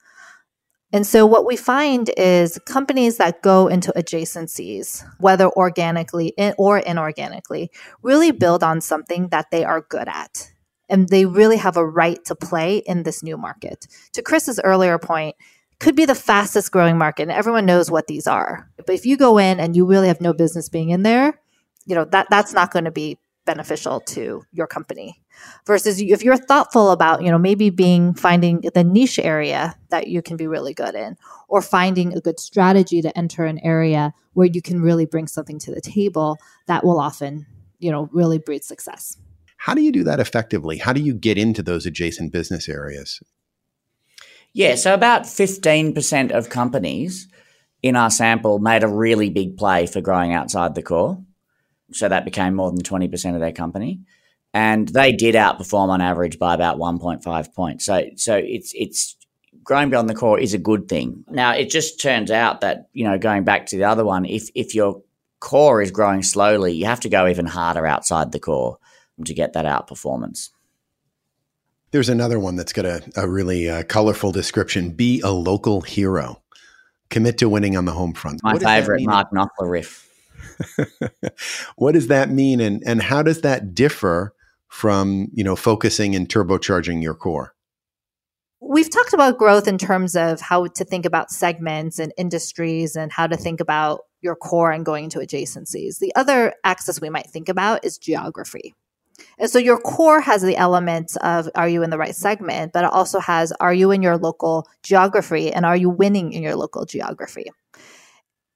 And 0.94 1.04
so, 1.04 1.26
what 1.26 1.44
we 1.44 1.56
find 1.56 2.08
is 2.16 2.56
companies 2.66 3.16
that 3.16 3.42
go 3.42 3.66
into 3.66 3.92
adjacencies, 3.96 5.04
whether 5.18 5.50
organically 5.50 6.32
or 6.56 6.80
inorganically, 6.80 7.70
really 8.02 8.30
build 8.30 8.62
on 8.62 8.80
something 8.80 9.26
that 9.30 9.50
they 9.50 9.64
are 9.64 9.80
good 9.80 10.06
at. 10.06 10.52
And 10.88 11.08
they 11.08 11.26
really 11.26 11.56
have 11.56 11.76
a 11.76 11.84
right 11.84 12.24
to 12.26 12.36
play 12.36 12.76
in 12.76 13.02
this 13.02 13.24
new 13.24 13.36
market. 13.36 13.88
To 14.12 14.22
Chris's 14.22 14.60
earlier 14.62 14.96
point, 15.00 15.34
could 15.80 15.96
be 15.96 16.04
the 16.04 16.14
fastest 16.14 16.70
growing 16.70 16.96
market, 16.96 17.22
and 17.22 17.32
everyone 17.32 17.66
knows 17.66 17.90
what 17.90 18.06
these 18.06 18.28
are. 18.28 18.70
But 18.76 18.94
if 18.94 19.04
you 19.04 19.16
go 19.16 19.36
in 19.38 19.58
and 19.58 19.74
you 19.74 19.86
really 19.86 20.06
have 20.06 20.20
no 20.20 20.32
business 20.32 20.68
being 20.68 20.90
in 20.90 21.02
there, 21.02 21.40
you 21.86 21.96
know 21.96 22.04
that 22.04 22.28
that's 22.30 22.52
not 22.52 22.70
going 22.70 22.84
to 22.84 22.92
be 22.92 23.18
beneficial 23.44 24.00
to 24.00 24.42
your 24.52 24.66
company 24.66 25.22
versus 25.66 26.00
if 26.00 26.22
you're 26.22 26.36
thoughtful 26.36 26.90
about 26.90 27.22
you 27.22 27.30
know 27.30 27.38
maybe 27.38 27.70
being 27.70 28.14
finding 28.14 28.62
the 28.74 28.84
niche 28.84 29.18
area 29.18 29.74
that 29.90 30.08
you 30.08 30.22
can 30.22 30.36
be 30.36 30.46
really 30.46 30.74
good 30.74 30.94
in 30.94 31.16
or 31.48 31.60
finding 31.60 32.16
a 32.16 32.20
good 32.20 32.40
strategy 32.40 33.02
to 33.02 33.16
enter 33.16 33.44
an 33.44 33.58
area 33.60 34.12
where 34.32 34.46
you 34.46 34.62
can 34.62 34.80
really 34.80 35.06
bring 35.06 35.26
something 35.26 35.58
to 35.58 35.74
the 35.74 35.80
table 35.80 36.38
that 36.66 36.84
will 36.84 36.98
often 36.98 37.46
you 37.78 37.90
know 37.90 38.08
really 38.12 38.38
breed 38.38 38.64
success. 38.64 39.16
How 39.56 39.74
do 39.74 39.80
you 39.80 39.92
do 39.92 40.04
that 40.04 40.20
effectively? 40.20 40.78
How 40.78 40.92
do 40.92 41.00
you 41.00 41.14
get 41.14 41.38
into 41.38 41.62
those 41.62 41.86
adjacent 41.86 42.32
business 42.32 42.68
areas? 42.68 43.20
Yeah 44.52 44.76
so 44.76 44.94
about 44.94 45.22
15% 45.22 46.30
of 46.30 46.48
companies 46.48 47.28
in 47.82 47.96
our 47.96 48.10
sample 48.10 48.58
made 48.58 48.82
a 48.82 48.88
really 48.88 49.28
big 49.28 49.58
play 49.58 49.86
for 49.86 50.00
growing 50.00 50.32
outside 50.32 50.74
the 50.74 50.82
core 50.82 51.22
so 51.94 52.08
that 52.08 52.24
became 52.24 52.54
more 52.54 52.70
than 52.70 52.82
20% 52.82 53.34
of 53.34 53.40
their 53.40 53.52
company. 53.52 54.00
And 54.52 54.88
they 54.88 55.12
did 55.12 55.34
outperform 55.34 55.88
on 55.88 56.00
average 56.00 56.38
by 56.38 56.54
about 56.54 56.78
1.5 56.78 57.54
points. 57.54 57.84
So, 57.84 58.04
so 58.16 58.36
it's, 58.36 58.72
it's 58.74 59.16
growing 59.64 59.90
beyond 59.90 60.08
the 60.08 60.14
core 60.14 60.38
is 60.38 60.54
a 60.54 60.58
good 60.58 60.88
thing. 60.88 61.24
Now, 61.28 61.52
it 61.52 61.70
just 61.70 62.00
turns 62.00 62.30
out 62.30 62.60
that, 62.60 62.88
you 62.92 63.04
know, 63.04 63.18
going 63.18 63.44
back 63.44 63.66
to 63.66 63.76
the 63.76 63.84
other 63.84 64.04
one, 64.04 64.24
if, 64.24 64.48
if 64.54 64.74
your 64.74 65.02
core 65.40 65.82
is 65.82 65.90
growing 65.90 66.22
slowly, 66.22 66.72
you 66.72 66.86
have 66.86 67.00
to 67.00 67.08
go 67.08 67.26
even 67.26 67.46
harder 67.46 67.86
outside 67.86 68.32
the 68.32 68.40
core 68.40 68.78
to 69.24 69.34
get 69.34 69.52
that 69.52 69.64
outperformance. 69.64 70.50
There's 71.90 72.08
another 72.08 72.40
one 72.40 72.56
that's 72.56 72.72
got 72.72 72.84
a, 72.84 73.02
a 73.16 73.28
really 73.28 73.68
uh, 73.68 73.84
colorful 73.84 74.32
description 74.32 74.90
be 74.90 75.20
a 75.20 75.30
local 75.30 75.80
hero, 75.80 76.42
commit 77.08 77.38
to 77.38 77.48
winning 77.48 77.76
on 77.76 77.84
the 77.84 77.92
home 77.92 78.14
front. 78.14 78.40
My 78.42 78.58
favorite 78.58 79.02
Mark 79.04 79.30
Knopfler 79.30 79.70
riff. 79.70 80.03
what 81.76 81.92
does 81.92 82.08
that 82.08 82.30
mean 82.30 82.60
and 82.60 82.82
and 82.86 83.02
how 83.02 83.22
does 83.22 83.40
that 83.42 83.74
differ 83.74 84.34
from 84.68 85.28
you 85.32 85.44
know 85.44 85.56
focusing 85.56 86.14
and 86.14 86.28
turbocharging 86.28 87.02
your 87.02 87.14
core? 87.14 87.54
We've 88.60 88.90
talked 88.90 89.12
about 89.12 89.38
growth 89.38 89.68
in 89.68 89.76
terms 89.76 90.16
of 90.16 90.40
how 90.40 90.66
to 90.66 90.84
think 90.84 91.04
about 91.04 91.30
segments 91.30 91.98
and 91.98 92.12
industries 92.16 92.96
and 92.96 93.12
how 93.12 93.26
to 93.26 93.36
think 93.36 93.60
about 93.60 94.00
your 94.22 94.34
core 94.34 94.70
and 94.70 94.86
going 94.86 95.04
into 95.04 95.18
adjacencies. 95.18 95.98
The 95.98 96.14
other 96.16 96.54
axis 96.64 97.00
we 97.00 97.10
might 97.10 97.28
think 97.28 97.50
about 97.50 97.84
is 97.84 97.98
geography. 97.98 98.74
And 99.38 99.50
so 99.50 99.58
your 99.58 99.78
core 99.78 100.20
has 100.20 100.42
the 100.42 100.56
elements 100.56 101.16
of 101.16 101.48
are 101.54 101.68
you 101.68 101.82
in 101.82 101.90
the 101.90 101.98
right 101.98 102.16
segment, 102.16 102.72
but 102.72 102.84
it 102.84 102.90
also 102.90 103.20
has 103.20 103.52
are 103.60 103.74
you 103.74 103.90
in 103.90 104.02
your 104.02 104.16
local 104.16 104.66
geography 104.82 105.52
and 105.52 105.66
are 105.66 105.76
you 105.76 105.90
winning 105.90 106.32
in 106.32 106.42
your 106.42 106.56
local 106.56 106.84
geography? 106.84 107.50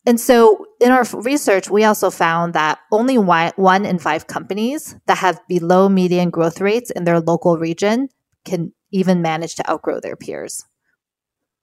And 0.08 0.18
so 0.18 0.64
in 0.80 0.90
our 0.90 1.04
research, 1.12 1.68
we 1.68 1.84
also 1.84 2.08
found 2.08 2.54
that 2.54 2.78
only 2.90 3.18
one 3.18 3.84
in 3.84 3.98
five 3.98 4.26
companies 4.26 4.96
that 5.04 5.18
have 5.18 5.46
below 5.48 5.90
median 5.90 6.30
growth 6.30 6.62
rates 6.62 6.90
in 6.90 7.04
their 7.04 7.20
local 7.20 7.58
region 7.58 8.08
can 8.46 8.72
even 8.90 9.20
manage 9.20 9.56
to 9.56 9.70
outgrow 9.70 10.00
their 10.00 10.16
peers. 10.16 10.64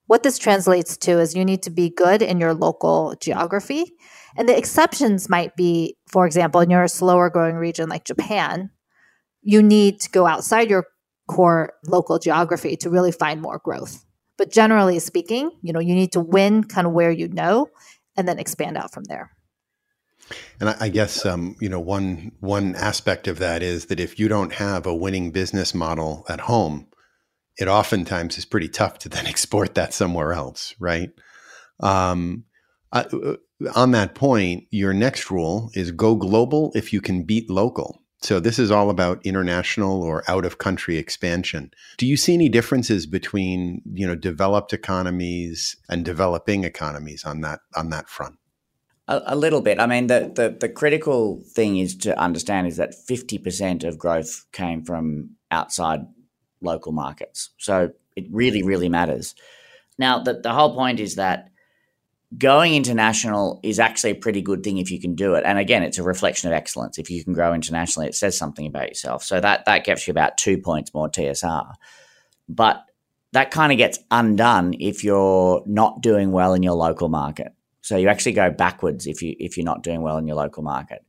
What 0.06 0.22
this 0.22 0.38
translates 0.38 0.96
to 0.98 1.14
is 1.14 1.34
you 1.34 1.44
need 1.44 1.64
to 1.64 1.72
be 1.72 1.90
good 1.90 2.22
in 2.22 2.40
your 2.40 2.54
local 2.54 3.16
geography. 3.20 3.94
And 4.38 4.48
the 4.48 4.56
exceptions 4.56 5.28
might 5.28 5.56
be, 5.56 5.98
for 6.06 6.28
example, 6.28 6.62
in 6.62 6.70
your 6.70 6.88
slower 6.88 7.32
growing 7.32 7.56
region 7.56 7.90
like 7.90 8.06
Japan, 8.06 8.70
you 9.42 9.64
need 9.64 10.00
to 10.02 10.12
go 10.12 10.28
outside 10.28 10.70
your 10.70 10.86
core 11.28 11.74
local 11.88 12.20
geography 12.20 12.78
to 12.78 12.92
really 12.92 13.12
find 13.12 13.42
more 13.42 13.58
growth. 13.58 14.06
But 14.38 14.52
generally 14.52 15.00
speaking, 15.00 15.50
you 15.64 15.74
know, 15.74 15.80
you 15.80 15.96
need 15.96 16.12
to 16.12 16.20
win 16.20 16.64
kind 16.64 16.86
of 16.86 16.94
where 16.94 17.10
you 17.10 17.28
know 17.30 17.70
and 18.18 18.28
then 18.28 18.40
expand 18.40 18.78
out 18.78 18.94
from 18.94 19.04
there. 19.06 19.32
And 20.60 20.70
I, 20.70 20.76
I 20.82 20.90
guess 20.90 21.26
um, 21.26 21.56
you 21.60 21.70
know 21.70 21.80
one 21.80 22.32
one 22.40 22.76
aspect 22.76 23.28
of 23.28 23.40
that 23.40 23.62
is 23.62 23.88
that 23.88 24.00
if 24.00 24.20
you 24.20 24.28
don't 24.28 24.54
have 24.54 24.86
a 24.86 24.96
winning 24.96 25.32
business 25.32 25.74
model 25.74 26.26
at 26.28 26.42
home, 26.42 26.88
it 27.58 27.68
oftentimes 27.68 28.38
is 28.38 28.46
pretty 28.46 28.70
tough 28.70 29.00
to 29.00 29.10
then 29.10 29.28
export 29.34 29.76
that 29.76 29.94
somewhere 29.94 30.34
else, 30.34 30.76
right? 30.80 31.12
Um, 31.80 32.46
uh, 32.92 33.04
on 33.76 33.92
that 33.92 34.16
point, 34.16 34.66
your 34.72 34.94
next 34.94 35.30
rule 35.30 35.70
is 35.74 35.92
go 35.92 36.16
global 36.16 36.72
if 36.76 36.92
you 36.92 37.02
can 37.02 37.24
beat 37.24 37.50
local. 37.50 38.02
So 38.26 38.40
this 38.40 38.58
is 38.58 38.72
all 38.72 38.90
about 38.90 39.24
international 39.24 40.02
or 40.02 40.24
out 40.28 40.46
of 40.46 40.58
country 40.58 40.98
expansion. 40.98 41.72
Do 41.98 42.08
you 42.08 42.18
see 42.18 42.34
any 42.34 42.50
differences 42.50 43.06
between, 43.06 43.84
you 43.94 44.08
know, 44.08 44.16
developed 44.16 44.74
economies 44.74 45.78
and 45.88 46.04
developing 46.04 46.64
economies 46.64 47.24
on 47.24 47.42
that 47.42 47.60
on 47.76 47.92
that 47.92 48.10
front? 48.10 48.38
A, 49.08 49.22
a 49.28 49.36
little 49.36 49.62
bit. 49.62 49.80
I 49.80 49.86
mean, 49.86 50.08
the, 50.08 50.32
the 50.34 50.58
the 50.60 50.70
critical 50.70 51.44
thing 51.54 51.78
is 51.78 51.96
to 51.98 52.20
understand 52.20 52.66
is 52.66 52.78
that 52.78 52.96
fifty 52.96 53.38
percent 53.38 53.84
of 53.84 54.00
growth 54.00 54.46
came 54.52 54.84
from 54.84 55.36
outside 55.52 56.02
local 56.62 56.92
markets. 56.92 57.52
So 57.58 57.92
it 58.16 58.26
really, 58.32 58.64
really 58.64 58.90
matters. 58.90 59.36
Now, 60.00 60.24
the, 60.24 60.34
the 60.42 60.52
whole 60.52 60.74
point 60.74 61.00
is 61.00 61.16
that 61.16 61.52
going 62.38 62.74
international 62.74 63.60
is 63.64 63.80
actually 63.80 64.12
a 64.12 64.16
pretty 64.16 64.42
good 64.42 64.64
thing 64.64 64.78
if 64.78 64.92
you 64.92 65.00
can 65.00 65.16
do 65.16 65.36
it. 65.36 65.44
And 65.46 65.58
again, 65.58 65.84
it's 65.84 65.98
a 65.98 66.04
reflection 66.04 66.50
of 66.50 66.54
excellence. 66.54 66.98
If 66.98 67.10
you 67.10 67.24
can 67.24 67.34
grow 67.34 67.54
internationally, 67.54 68.08
it 68.08 68.16
says 68.16 68.38
something 68.38 68.66
about 68.66 68.90
yourself. 68.90 69.24
So 69.24 69.40
that 69.40 69.66
that 69.66 69.86
gets 69.86 70.08
you 70.08 70.12
about 70.12 70.38
two 70.38 70.58
points 70.58 70.94
more 70.94 71.10
TSR. 71.10 71.74
But 72.50 72.84
that 73.32 73.52
kind 73.52 73.72
of 73.72 73.78
gets 73.78 74.00
undone 74.12 74.76
if 74.80 75.04
you're 75.04 75.64
not 75.66 76.02
doing 76.02 76.32
well 76.32 76.54
in 76.54 76.64
your 76.64 76.74
local 76.74 77.10
market. 77.10 77.54
So 77.82 77.98
you 77.98 78.08
actually 78.08 78.34
go 78.34 78.50
backwards 78.50 79.08
if 79.08 79.22
you 79.22 79.36
if 79.40 79.58
you're 79.58 79.66
not 79.66 79.84
doing 79.84 80.02
well 80.02 80.18
in 80.18 80.28
your 80.28 80.38
local 80.38 80.64
market. 80.64 81.06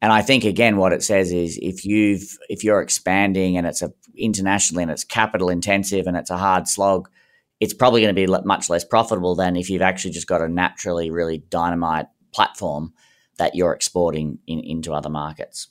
And 0.00 0.12
I 0.12 0.22
think 0.22 0.44
again, 0.44 0.76
what 0.76 0.92
it 0.92 1.02
says 1.02 1.32
is 1.32 1.58
if 1.60 1.84
you've 1.84 2.38
if 2.48 2.64
you're 2.64 2.80
expanding 2.80 3.56
and 3.56 3.66
it's 3.66 3.82
a 3.82 3.92
internationally 4.16 4.82
and 4.82 4.92
it's 4.92 5.04
capital 5.04 5.48
intensive 5.48 6.06
and 6.06 6.16
it's 6.16 6.30
a 6.30 6.38
hard 6.38 6.68
slog, 6.68 7.08
it's 7.60 7.74
probably 7.74 8.02
going 8.02 8.14
to 8.14 8.26
be 8.26 8.44
much 8.44 8.70
less 8.70 8.84
profitable 8.84 9.34
than 9.34 9.56
if 9.56 9.68
you've 9.68 9.82
actually 9.82 10.12
just 10.12 10.26
got 10.26 10.40
a 10.40 10.48
naturally 10.48 11.10
really 11.10 11.38
dynamite 11.50 12.06
platform 12.32 12.92
that 13.38 13.54
you're 13.54 13.72
exporting 13.72 14.38
in, 14.46 14.60
into 14.60 14.92
other 14.92 15.08
markets. 15.08 15.68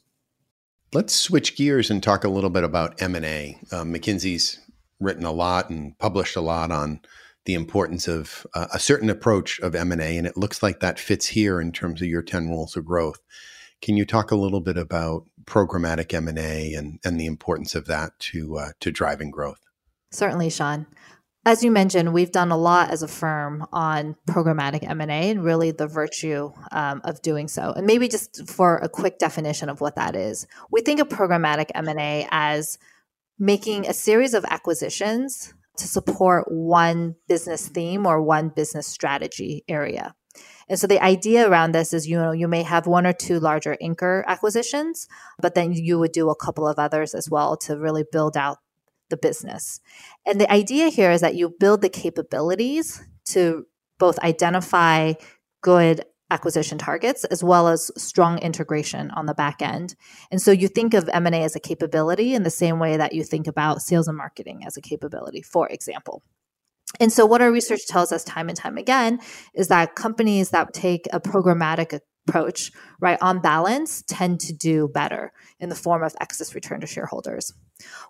Let's 0.93 1.13
switch 1.13 1.55
gears 1.55 1.91
and 1.91 2.01
talk 2.01 2.23
a 2.23 2.29
little 2.29 2.49
bit 2.49 2.63
about 2.63 3.01
M&A. 3.01 3.57
Uh, 3.71 3.83
McKinsey's 3.83 4.59
written 4.99 5.25
a 5.25 5.31
lot 5.31 5.69
and 5.69 5.97
published 5.99 6.35
a 6.35 6.41
lot 6.41 6.71
on 6.71 7.01
the 7.45 7.53
importance 7.53 8.07
of 8.07 8.45
uh, 8.53 8.67
a 8.73 8.79
certain 8.79 9.09
approach 9.09 9.59
of 9.59 9.75
M&A, 9.75 10.17
and 10.17 10.27
it 10.27 10.37
looks 10.37 10.63
like 10.63 10.79
that 10.79 10.99
fits 10.99 11.27
here 11.27 11.61
in 11.61 11.71
terms 11.71 12.01
of 12.01 12.07
your 12.07 12.21
10 12.21 12.49
rules 12.49 12.75
of 12.75 12.85
growth. 12.85 13.19
Can 13.81 13.95
you 13.95 14.05
talk 14.05 14.31
a 14.31 14.35
little 14.35 14.59
bit 14.59 14.77
about 14.77 15.25
programmatic 15.45 16.13
M&A 16.13 16.73
and, 16.73 16.99
and 17.05 17.19
the 17.19 17.25
importance 17.25 17.75
of 17.75 17.85
that 17.85 18.17
to, 18.19 18.57
uh, 18.57 18.71
to 18.79 18.91
driving 18.91 19.29
growth? 19.29 19.59
Certainly, 20.11 20.49
Sean 20.49 20.87
as 21.47 21.63
you 21.63 21.71
mentioned, 21.71 22.11
we've 22.11 22.33
done 22.33 22.51
a 22.51 22.57
lot 22.57 22.91
as 22.91 23.03
a 23.03 23.07
firm 23.07 23.65
on 23.71 24.17
programmatic 24.27 24.83
M&A 24.83 25.29
and 25.29 25.45
really 25.45 25.71
the 25.71 25.87
virtue 25.87 26.51
um, 26.73 26.99
of 27.05 27.21
doing 27.21 27.47
so. 27.47 27.71
And 27.71 27.87
maybe 27.87 28.09
just 28.09 28.49
for 28.49 28.75
a 28.79 28.89
quick 28.89 29.17
definition 29.17 29.69
of 29.69 29.79
what 29.79 29.95
that 29.95 30.13
is, 30.13 30.45
we 30.69 30.81
think 30.81 30.99
of 30.99 31.07
programmatic 31.07 31.67
M&A 31.73 32.27
as 32.31 32.77
making 33.39 33.87
a 33.87 33.93
series 33.93 34.33
of 34.33 34.43
acquisitions 34.49 35.53
to 35.77 35.87
support 35.87 36.51
one 36.51 37.15
business 37.29 37.69
theme 37.69 38.05
or 38.05 38.21
one 38.21 38.49
business 38.49 38.85
strategy 38.85 39.63
area. 39.69 40.15
And 40.67 40.77
so 40.77 40.85
the 40.85 41.01
idea 41.01 41.49
around 41.49 41.71
this 41.71 41.93
is, 41.93 42.09
you 42.09 42.17
know, 42.17 42.33
you 42.33 42.49
may 42.49 42.63
have 42.63 42.87
one 42.87 43.07
or 43.07 43.13
two 43.13 43.39
larger 43.39 43.77
anchor 43.81 44.25
acquisitions, 44.27 45.07
but 45.41 45.55
then 45.55 45.71
you 45.71 45.97
would 45.97 46.11
do 46.11 46.29
a 46.29 46.35
couple 46.35 46.67
of 46.67 46.77
others 46.77 47.13
as 47.13 47.29
well 47.29 47.55
to 47.57 47.77
really 47.77 48.03
build 48.11 48.35
out 48.35 48.57
the 49.09 49.17
business. 49.17 49.79
And 50.25 50.39
the 50.39 50.51
idea 50.51 50.89
here 50.89 51.11
is 51.11 51.21
that 51.21 51.35
you 51.35 51.53
build 51.59 51.81
the 51.81 51.89
capabilities 51.89 53.03
to 53.29 53.65
both 53.99 54.19
identify 54.19 55.13
good 55.61 56.03
acquisition 56.29 56.77
targets 56.77 57.23
as 57.25 57.43
well 57.43 57.67
as 57.67 57.89
strong 57.97 58.37
integration 58.39 59.11
on 59.11 59.25
the 59.25 59.33
back 59.33 59.61
end. 59.61 59.95
And 60.29 60.41
so 60.41 60.51
you 60.51 60.67
think 60.67 60.93
of 60.93 61.09
M&A 61.09 61.43
as 61.43 61.55
a 61.55 61.59
capability 61.59 62.33
in 62.33 62.43
the 62.43 62.49
same 62.49 62.79
way 62.79 62.97
that 62.97 63.13
you 63.13 63.23
think 63.23 63.47
about 63.47 63.81
sales 63.81 64.07
and 64.07 64.17
marketing 64.17 64.63
as 64.65 64.75
a 64.75 64.81
capability, 64.81 65.41
for 65.41 65.67
example. 65.69 66.21
And 66.99 67.11
so 67.11 67.25
what 67.25 67.41
our 67.41 67.51
research 67.51 67.85
tells 67.87 68.11
us 68.11 68.23
time 68.23 68.49
and 68.49 68.57
time 68.57 68.77
again 68.77 69.19
is 69.53 69.67
that 69.67 69.95
companies 69.95 70.49
that 70.49 70.73
take 70.73 71.07
a 71.11 71.19
programmatic 71.19 71.99
approach, 72.27 72.71
right, 72.99 73.17
on 73.21 73.39
balance, 73.39 74.03
tend 74.07 74.39
to 74.41 74.53
do 74.53 74.87
better 74.87 75.31
in 75.59 75.69
the 75.69 75.75
form 75.75 76.03
of 76.03 76.15
excess 76.19 76.53
return 76.53 76.81
to 76.81 76.87
shareholders. 76.87 77.53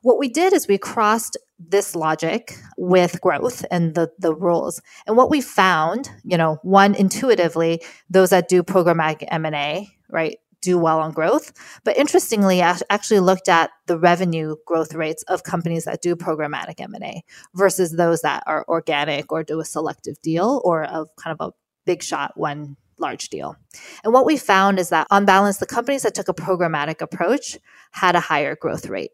What 0.02 0.18
we 0.18 0.30
did 0.30 0.54
is 0.54 0.68
we 0.68 0.78
crossed 0.78 1.38
this 1.60 1.96
logic 1.96 2.58
with 2.78 3.22
growth 3.22 3.66
and 3.70 3.96
the, 3.96 4.12
the 4.20 4.34
rules. 4.34 4.82
And 5.06 5.18
what 5.18 5.30
we 5.30 5.42
found, 5.42 6.10
you 6.24 6.38
know, 6.38 6.60
one 6.64 6.96
intuitively, 6.96 7.82
those 8.10 8.30
that 8.30 8.48
do 8.48 8.64
programmatic 8.64 9.26
M&A, 9.30 9.90
right, 10.10 10.38
do 10.62 10.78
well 10.78 11.00
on 11.00 11.12
growth. 11.12 11.54
But 11.84 11.98
interestingly, 11.98 12.62
I 12.64 12.78
actually 12.90 13.20
looked 13.20 13.48
at 13.48 13.70
the 13.86 14.00
revenue 14.00 14.56
growth 14.66 14.94
rates 14.94 15.24
of 15.24 15.44
companies 15.44 15.86
that 15.86 16.02
do 16.02 16.16
programmatic 16.16 16.80
M&A 16.80 17.24
versus 17.54 17.92
those 17.92 18.22
that 18.22 18.44
are 18.48 18.66
organic 18.68 19.32
or 19.32 19.44
do 19.44 19.60
a 19.60 19.66
selective 19.66 20.22
deal 20.22 20.62
or 20.64 20.84
of 20.84 21.10
kind 21.16 21.38
of 21.40 21.50
a 21.50 21.54
big 21.86 22.04
shot 22.04 22.34
one 22.36 22.76
large 23.00 23.30
deal. 23.30 23.56
And 24.04 24.14
what 24.14 24.26
we 24.26 24.38
found 24.38 24.80
is 24.80 24.90
that 24.90 25.08
on 25.10 25.26
balance, 25.26 25.58
the 25.58 25.66
companies 25.66 26.04
that 26.04 26.16
took 26.16 26.30
a 26.30 26.34
programmatic 26.34 27.02
approach 27.02 27.58
had 27.92 28.16
a 28.16 28.20
higher 28.20 28.56
growth 28.56 28.88
rate. 28.88 29.12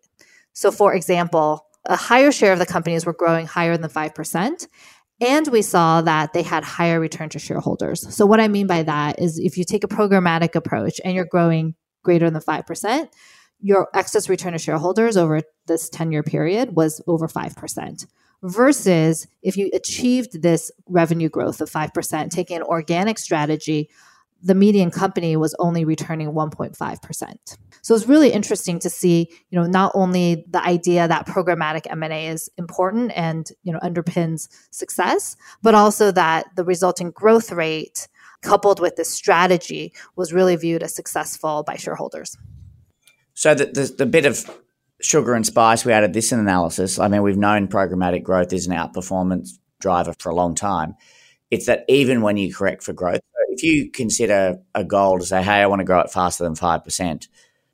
So, 0.54 0.72
for 0.72 0.93
example, 0.93 1.65
a 1.86 1.96
higher 1.96 2.32
share 2.32 2.54
of 2.54 2.60
the 2.60 2.65
companies 2.65 3.06
were 3.06 3.13
growing 3.13 3.46
higher 3.46 3.78
than 3.78 3.89
5%. 3.89 4.67
And 5.22 5.48
we 5.48 5.62
saw 5.62 6.02
that 6.02 6.34
they 6.34 6.43
had 6.43 6.63
higher 6.63 7.00
return 7.00 7.30
to 7.30 7.39
shareholders. 7.39 8.13
So, 8.13 8.26
what 8.26 8.39
I 8.39 8.48
mean 8.48 8.67
by 8.67 8.84
that 8.84 9.19
is 9.19 9.39
if 9.39 9.58
you 9.58 9.63
take 9.63 9.84
a 9.84 9.88
programmatic 9.88 10.56
approach 10.56 11.00
and 11.04 11.15
you're 11.15 11.26
growing 11.26 11.76
greater 12.04 12.30
than 12.30 12.41
5%, 12.41 13.10
your 13.60 13.88
excess 13.93 14.28
return 14.28 14.54
to 14.54 14.60
shareholders 14.60 15.15
over 15.15 15.41
this 15.67 15.89
10 15.89 16.12
year 16.12 16.24
period 16.24 16.76
was 16.76 17.02
over 17.08 17.28
5% 17.28 18.06
versus 18.43 19.25
if 19.41 19.58
you 19.58 19.69
achieved 19.73 20.41
this 20.41 20.71
revenue 20.88 21.29
growth 21.29 21.62
of 21.62 21.71
5%, 21.71 22.29
taking 22.29 22.58
an 22.58 22.63
organic 22.63 23.17
strategy, 23.17 23.89
the 24.41 24.53
median 24.53 24.91
company 24.91 25.38
was 25.38 25.56
only 25.58 25.86
returning 25.86 26.34
1.5%. 26.34 27.58
So 27.82 27.95
it's 27.95 28.08
really 28.08 28.29
interesting 28.29 28.77
to 28.79 28.89
see, 28.89 29.29
you 29.49 29.60
know, 29.60 29.65
not 29.65 29.93
only 29.95 30.45
the 30.49 30.62
idea 30.62 31.08
that 31.08 31.25
programmatic 31.25 31.84
M&A 31.89 32.27
is 32.27 32.49
important 32.58 33.13
and, 33.15 33.49
you 33.63 33.71
know, 33.71 33.79
underpins 33.79 34.49
success, 34.69 35.38
but 35.62 35.73
also 35.73 36.12
that 36.12 36.47
the 36.58 36.65
resulting 36.65 37.12
growth 37.12 37.51
rate 37.53 38.10
coupled 38.41 38.82
with 38.82 38.97
this 38.97 39.10
strategy 39.10 39.93
was 40.17 40.34
really 40.34 40.58
viewed 40.58 40.84
as 40.84 40.93
successful 40.93 41.63
by 41.63 41.77
shareholders. 41.77 42.38
So 43.34 43.56
the, 43.56 43.65
the, 43.67 43.95
the 43.99 44.06
bit 44.06 44.25
of 44.25 44.49
sugar 45.04 45.34
and 45.34 45.46
spice, 45.46 45.86
we 45.86 45.92
added 45.92 46.13
this 46.13 46.32
in 46.32 46.39
analysis. 46.39 46.98
I 46.98 47.08
mean, 47.08 47.22
we've 47.22 47.38
known 47.38 47.68
programmatic 47.68 48.24
growth 48.24 48.54
is 48.54 48.68
an 48.68 48.74
outperformance 48.74 49.50
driver 49.80 50.13
for 50.18 50.30
a 50.30 50.36
long 50.36 50.56
time. 50.56 50.96
It's 51.52 51.66
that 51.66 51.86
even 51.88 52.22
when 52.22 52.38
you 52.38 52.54
correct 52.54 52.84
for 52.84 52.94
growth, 52.94 53.20
if 53.50 53.63
you 53.63 53.92
consider 53.92 54.60
a 54.74 54.84
goal 54.84 55.20
to 55.20 55.26
say, 55.26 55.44
hey, 55.44 55.62
I 55.62 55.68
want 55.68 55.82
to 55.82 55.86
grow 55.86 56.00
it 56.00 56.10
faster 56.10 56.44
than 56.44 56.56
5%, 56.56 57.28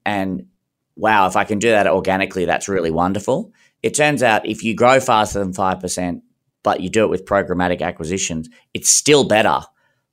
and 0.05 0.47
wow, 0.95 1.27
if 1.27 1.35
I 1.35 1.45
can 1.45 1.59
do 1.59 1.69
that 1.69 1.87
organically, 1.87 2.45
that's 2.45 2.67
really 2.67 2.91
wonderful. 2.91 3.53
It 3.81 3.93
turns 3.93 4.21
out 4.21 4.45
if 4.45 4.63
you 4.63 4.75
grow 4.75 4.99
faster 4.99 5.39
than 5.39 5.53
5%, 5.53 6.21
but 6.63 6.81
you 6.81 6.89
do 6.89 7.05
it 7.05 7.09
with 7.09 7.25
programmatic 7.25 7.81
acquisitions, 7.81 8.49
it's 8.73 8.89
still 8.89 9.23
better 9.23 9.61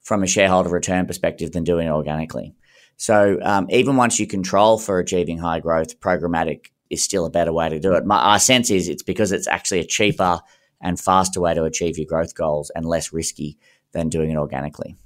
from 0.03 0.23
a 0.23 0.29
shareholder 0.29 0.69
return 0.69 1.07
perspective 1.07 1.51
than 1.51 1.65
doing 1.65 1.89
it 1.89 1.91
organically. 1.91 2.55
So 2.97 3.39
um, 3.43 3.67
even 3.71 3.97
once 3.97 4.21
you 4.21 4.27
control 4.27 4.79
for 4.79 5.01
achieving 5.01 5.39
high 5.39 5.59
growth, 5.59 5.99
programmatic 5.99 6.67
is 6.91 7.03
still 7.03 7.27
a 7.27 7.31
better 7.31 7.53
way 7.53 7.69
to 7.69 7.81
do 7.81 7.95
it. 7.95 8.05
My 8.05 8.19
our 8.19 8.39
sense 8.39 8.71
is 8.71 8.89
it's 8.89 9.03
because 9.03 9.33
it's 9.33 9.49
actually 9.49 9.81
a 9.81 9.85
cheaper 9.85 10.41
and 10.81 11.01
faster 11.01 11.41
way 11.41 11.55
to 11.55 11.65
achieve 11.65 11.99
your 11.99 12.07
growth 12.07 12.35
goals 12.35 12.71
and 12.75 12.85
less 12.85 13.13
risky 13.13 13.59
than 13.93 14.09
doing 14.09 14.31
it 14.31 14.37
organically. 14.37 14.97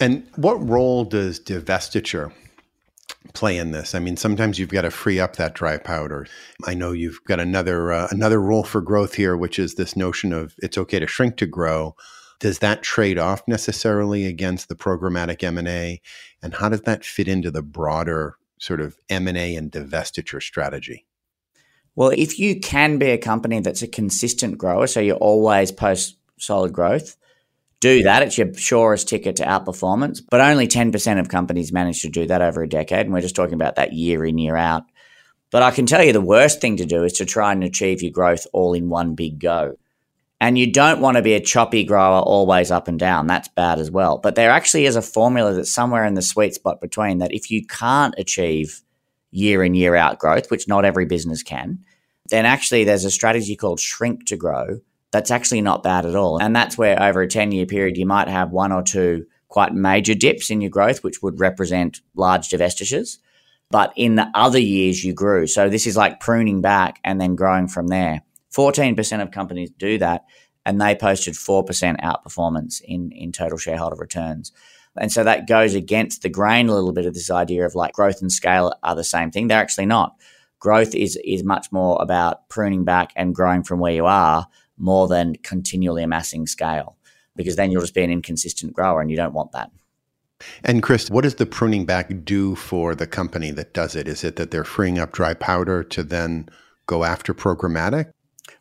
And 0.00 0.26
what 0.36 0.66
role 0.66 1.04
does 1.04 1.40
divestiture 1.40 2.32
play 3.32 3.56
in 3.58 3.70
this? 3.70 3.94
I 3.94 3.98
mean, 3.98 4.16
sometimes 4.16 4.58
you've 4.58 4.70
got 4.70 4.82
to 4.82 4.90
free 4.90 5.20
up 5.20 5.36
that 5.36 5.54
dry 5.54 5.78
powder. 5.78 6.26
I 6.66 6.74
know 6.74 6.92
you've 6.92 7.22
got 7.24 7.40
another 7.40 7.92
uh, 7.92 8.08
another 8.10 8.40
rule 8.40 8.64
for 8.64 8.80
growth 8.80 9.14
here, 9.14 9.36
which 9.36 9.58
is 9.58 9.74
this 9.74 9.96
notion 9.96 10.32
of 10.32 10.54
it's 10.58 10.78
okay 10.78 10.98
to 10.98 11.06
shrink 11.06 11.36
to 11.38 11.46
grow. 11.46 11.94
Does 12.38 12.58
that 12.58 12.82
trade 12.82 13.18
off 13.18 13.42
necessarily 13.48 14.26
against 14.26 14.68
the 14.68 14.74
programmatic 14.74 15.42
M 15.42 15.56
and 15.56 15.68
A, 15.68 16.02
and 16.42 16.54
how 16.54 16.68
does 16.68 16.82
that 16.82 17.04
fit 17.04 17.28
into 17.28 17.50
the 17.50 17.62
broader 17.62 18.36
sort 18.58 18.80
of 18.80 18.96
M&A 19.08 19.56
and 19.56 19.70
divestiture 19.70 20.42
strategy? 20.42 21.06
Well, 21.94 22.10
if 22.10 22.38
you 22.38 22.60
can 22.60 22.98
be 22.98 23.10
a 23.10 23.18
company 23.18 23.60
that's 23.60 23.82
a 23.82 23.88
consistent 23.88 24.58
grower, 24.58 24.86
so 24.86 25.00
you're 25.00 25.16
always 25.16 25.72
post 25.72 26.16
solid 26.38 26.72
growth, 26.72 27.16
do 27.80 28.02
that. 28.02 28.22
It's 28.22 28.38
your 28.38 28.52
surest 28.54 29.08
ticket 29.08 29.36
to 29.36 29.44
outperformance, 29.44 30.20
but 30.30 30.40
only 30.40 30.66
10% 30.66 31.20
of 31.20 31.28
companies 31.28 31.72
manage 31.72 32.02
to 32.02 32.08
do 32.08 32.26
that 32.26 32.42
over 32.42 32.62
a 32.62 32.68
decade. 32.68 33.06
And 33.06 33.12
we're 33.12 33.20
just 33.20 33.36
talking 33.36 33.54
about 33.54 33.76
that 33.76 33.92
year 33.92 34.24
in, 34.24 34.38
year 34.38 34.56
out. 34.56 34.84
But 35.50 35.62
I 35.62 35.70
can 35.70 35.86
tell 35.86 36.02
you 36.02 36.12
the 36.12 36.20
worst 36.20 36.60
thing 36.60 36.76
to 36.78 36.86
do 36.86 37.04
is 37.04 37.14
to 37.14 37.24
try 37.24 37.52
and 37.52 37.62
achieve 37.62 38.02
your 38.02 38.12
growth 38.12 38.46
all 38.52 38.74
in 38.74 38.88
one 38.88 39.14
big 39.14 39.38
go. 39.38 39.76
And 40.40 40.58
you 40.58 40.70
don't 40.70 41.00
want 41.00 41.16
to 41.16 41.22
be 41.22 41.34
a 41.34 41.40
choppy 41.40 41.84
grower 41.84 42.20
always 42.20 42.70
up 42.70 42.88
and 42.88 42.98
down. 42.98 43.26
That's 43.26 43.48
bad 43.48 43.78
as 43.78 43.90
well. 43.90 44.18
But 44.18 44.34
there 44.34 44.50
actually 44.50 44.84
is 44.84 44.96
a 44.96 45.02
formula 45.02 45.54
that's 45.54 45.72
somewhere 45.72 46.04
in 46.04 46.14
the 46.14 46.22
sweet 46.22 46.54
spot 46.54 46.80
between 46.80 47.18
that. 47.18 47.32
If 47.32 47.50
you 47.50 47.66
can't 47.66 48.14
achieve 48.18 48.82
year 49.30 49.64
in, 49.64 49.74
year 49.74 49.96
out 49.96 50.18
growth, 50.18 50.50
which 50.50 50.68
not 50.68 50.84
every 50.84 51.06
business 51.06 51.42
can, 51.42 51.78
then 52.28 52.44
actually 52.44 52.84
there's 52.84 53.04
a 53.04 53.10
strategy 53.10 53.56
called 53.56 53.80
shrink 53.80 54.26
to 54.26 54.36
grow 54.36 54.80
that's 55.16 55.30
actually 55.30 55.62
not 55.62 55.82
bad 55.82 56.04
at 56.04 56.14
all. 56.14 56.38
And 56.38 56.54
that's 56.54 56.76
where 56.76 57.02
over 57.02 57.22
a 57.22 57.28
10 57.28 57.52
year 57.52 57.64
period, 57.66 57.96
you 57.96 58.04
might 58.06 58.28
have 58.28 58.50
one 58.50 58.72
or 58.72 58.82
two 58.82 59.26
quite 59.48 59.72
major 59.72 60.14
dips 60.14 60.50
in 60.50 60.60
your 60.60 60.70
growth, 60.70 61.02
which 61.02 61.22
would 61.22 61.40
represent 61.40 62.00
large 62.14 62.48
divestitures. 62.50 63.18
But 63.70 63.92
in 63.96 64.16
the 64.16 64.30
other 64.34 64.58
years, 64.58 65.02
you 65.04 65.14
grew. 65.14 65.46
So 65.46 65.68
this 65.68 65.86
is 65.86 65.96
like 65.96 66.20
pruning 66.20 66.60
back 66.60 67.00
and 67.02 67.20
then 67.20 67.34
growing 67.34 67.66
from 67.66 67.88
there. 67.88 68.22
14% 68.56 69.22
of 69.22 69.30
companies 69.30 69.70
do 69.70 69.98
that, 69.98 70.24
and 70.64 70.80
they 70.80 70.94
posted 70.94 71.34
4% 71.34 72.00
outperformance 72.00 72.80
in, 72.82 73.12
in 73.12 73.32
total 73.32 73.58
shareholder 73.58 73.96
returns. 73.96 74.52
And 74.98 75.12
so 75.12 75.24
that 75.24 75.46
goes 75.46 75.74
against 75.74 76.22
the 76.22 76.28
grain 76.28 76.68
a 76.68 76.74
little 76.74 76.92
bit 76.92 77.06
of 77.06 77.14
this 77.14 77.30
idea 77.30 77.66
of 77.66 77.74
like 77.74 77.92
growth 77.92 78.22
and 78.22 78.32
scale 78.32 78.72
are 78.82 78.94
the 78.94 79.04
same 79.04 79.30
thing. 79.30 79.48
They're 79.48 79.60
actually 79.60 79.86
not. 79.86 80.16
Growth 80.58 80.94
is 80.94 81.18
is 81.22 81.44
much 81.44 81.70
more 81.70 82.00
about 82.00 82.48
pruning 82.48 82.84
back 82.84 83.12
and 83.14 83.34
growing 83.34 83.62
from 83.62 83.78
where 83.78 83.92
you 83.92 84.06
are 84.06 84.46
more 84.78 85.06
than 85.06 85.34
continually 85.42 86.02
amassing 86.02 86.46
scale 86.46 86.96
because 87.36 87.56
then 87.56 87.70
you'll 87.70 87.82
just 87.82 87.94
be 87.94 88.02
an 88.02 88.10
inconsistent 88.10 88.72
grower 88.72 89.02
and 89.02 89.10
you 89.10 89.16
don't 89.16 89.34
want 89.34 89.52
that. 89.52 89.70
And 90.64 90.82
Chris, 90.82 91.10
what 91.10 91.24
does 91.24 91.36
the 91.36 91.46
pruning 91.46 91.84
back 91.84 92.24
do 92.24 92.54
for 92.54 92.94
the 92.94 93.06
company 93.06 93.50
that 93.52 93.74
does 93.74 93.94
it? 93.94 94.08
Is 94.08 94.24
it 94.24 94.36
that 94.36 94.50
they're 94.50 94.64
freeing 94.64 94.98
up 94.98 95.12
dry 95.12 95.34
powder 95.34 95.84
to 95.84 96.02
then 96.02 96.48
go 96.86 97.04
after 97.04 97.34
programmatic? 97.34 98.10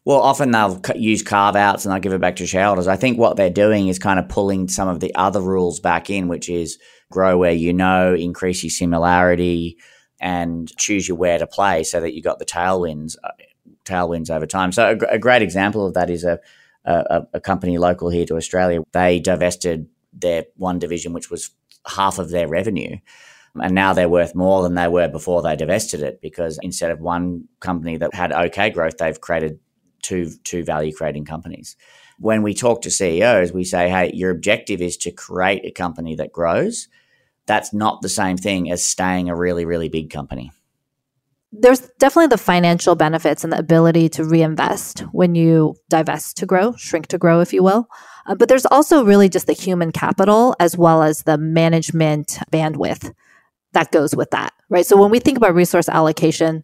Well, 0.05 0.21
often 0.21 0.51
they'll 0.51 0.79
use 0.95 1.23
carve 1.23 1.55
outs 1.55 1.83
and 1.83 1.91
they'll 1.91 1.99
give 1.99 2.13
it 2.13 2.21
back 2.21 2.35
to 2.35 2.45
shareholders. 2.45 2.87
I 2.87 2.95
think 2.95 3.17
what 3.17 3.37
they're 3.37 3.49
doing 3.49 3.87
is 3.87 3.97
kind 3.97 4.19
of 4.19 4.29
pulling 4.29 4.67
some 4.67 4.87
of 4.87 4.99
the 4.99 5.13
other 5.15 5.41
rules 5.41 5.79
back 5.79 6.11
in, 6.11 6.27
which 6.27 6.47
is 6.47 6.77
grow 7.11 7.37
where 7.39 7.51
you 7.51 7.73
know, 7.73 8.13
increase 8.13 8.63
your 8.63 8.69
similarity, 8.69 9.77
and 10.19 10.75
choose 10.77 11.07
your 11.07 11.17
where 11.17 11.39
to 11.39 11.47
play 11.47 11.83
so 11.83 11.99
that 11.99 12.13
you've 12.13 12.23
got 12.23 12.39
the 12.39 12.45
tailwinds 12.45 13.15
uh, 13.23 13.31
tailwinds 13.83 14.29
over 14.29 14.45
time. 14.45 14.71
So 14.71 14.97
a, 15.09 15.15
a 15.15 15.19
great 15.19 15.41
example 15.41 15.85
of 15.85 15.93
that 15.95 16.09
is 16.09 16.23
a, 16.23 16.39
a, 16.85 17.23
a 17.33 17.41
company 17.41 17.77
local 17.77 18.09
here 18.09 18.25
to 18.25 18.37
Australia. 18.37 18.81
They 18.91 19.19
divested 19.19 19.87
their 20.13 20.45
one 20.55 20.79
division, 20.79 21.13
which 21.13 21.29
was 21.29 21.51
half 21.87 22.19
of 22.19 22.29
their 22.29 22.47
revenue. 22.47 22.97
And 23.55 23.73
now 23.73 23.93
they're 23.93 24.09
worth 24.09 24.35
more 24.35 24.63
than 24.63 24.75
they 24.75 24.87
were 24.87 25.07
before 25.07 25.41
they 25.41 25.55
divested 25.55 26.01
it 26.01 26.19
because 26.21 26.59
instead 26.61 26.91
of 26.91 26.99
one 26.99 27.47
company 27.59 27.97
that 27.97 28.13
had 28.13 28.33
okay 28.33 28.69
growth, 28.69 28.97
they've 28.97 29.19
created 29.19 29.59
two 30.05 30.31
two 30.43 30.63
value 30.63 30.93
creating 30.93 31.25
companies. 31.25 31.75
When 32.19 32.43
we 32.43 32.53
talk 32.53 32.81
to 32.83 32.91
CEOs, 32.91 33.51
we 33.51 33.63
say, 33.63 33.89
hey, 33.89 34.11
your 34.13 34.31
objective 34.31 34.81
is 34.81 34.95
to 34.97 35.11
create 35.11 35.65
a 35.65 35.71
company 35.71 36.15
that 36.15 36.31
grows. 36.31 36.87
That's 37.45 37.73
not 37.73 38.01
the 38.01 38.09
same 38.09 38.37
thing 38.37 38.71
as 38.71 38.85
staying 38.85 39.29
a 39.29 39.35
really, 39.35 39.65
really 39.65 39.89
big 39.89 40.09
company. 40.09 40.51
There's 41.51 41.81
definitely 41.99 42.27
the 42.27 42.37
financial 42.37 42.95
benefits 42.95 43.43
and 43.43 43.51
the 43.51 43.59
ability 43.59 44.09
to 44.09 44.23
reinvest 44.23 44.99
when 45.11 45.35
you 45.35 45.75
divest 45.89 46.37
to 46.37 46.45
grow, 46.45 46.73
shrink 46.75 47.07
to 47.07 47.17
grow, 47.17 47.39
if 47.41 47.53
you 47.53 47.63
will. 47.63 47.87
Uh, 48.25 48.35
but 48.35 48.49
there's 48.49 48.65
also 48.65 49.05
really 49.05 49.29
just 49.29 49.47
the 49.47 49.53
human 49.53 49.91
capital 49.91 50.55
as 50.59 50.77
well 50.77 51.03
as 51.03 51.23
the 51.23 51.37
management 51.37 52.39
bandwidth 52.51 53.13
that 53.75 53.91
goes 53.91 54.15
with 54.15 54.31
that, 54.31 54.53
right? 54.69 54.85
So 54.85 54.97
when 54.97 55.11
we 55.11 55.19
think 55.19 55.37
about 55.37 55.53
resource 55.53 55.87
allocation, 55.87 56.63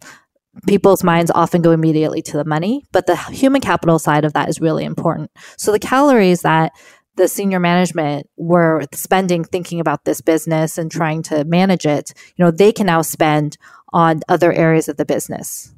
people's 0.66 1.02
minds 1.02 1.30
often 1.34 1.62
go 1.62 1.70
immediately 1.70 2.22
to 2.22 2.36
the 2.36 2.44
money, 2.44 2.84
but 2.92 3.06
the 3.06 3.16
human 3.16 3.60
capital 3.60 3.98
side 3.98 4.24
of 4.24 4.32
that 4.34 4.48
is 4.48 4.60
really 4.60 4.84
important. 4.84 5.30
So 5.56 5.72
the 5.72 5.78
calories 5.78 6.42
that 6.42 6.72
the 7.16 7.28
senior 7.28 7.60
management 7.60 8.28
were 8.36 8.84
spending 8.94 9.44
thinking 9.44 9.80
about 9.80 10.04
this 10.04 10.20
business 10.20 10.78
and 10.78 10.90
trying 10.90 11.22
to 11.24 11.44
manage 11.44 11.86
it, 11.86 12.12
you 12.36 12.44
know, 12.44 12.50
they 12.50 12.72
can 12.72 12.86
now 12.86 13.02
spend 13.02 13.58
on 13.92 14.20
other 14.28 14.52
areas 14.52 14.88
of 14.88 14.96
the 14.96 15.04
business. 15.04 15.74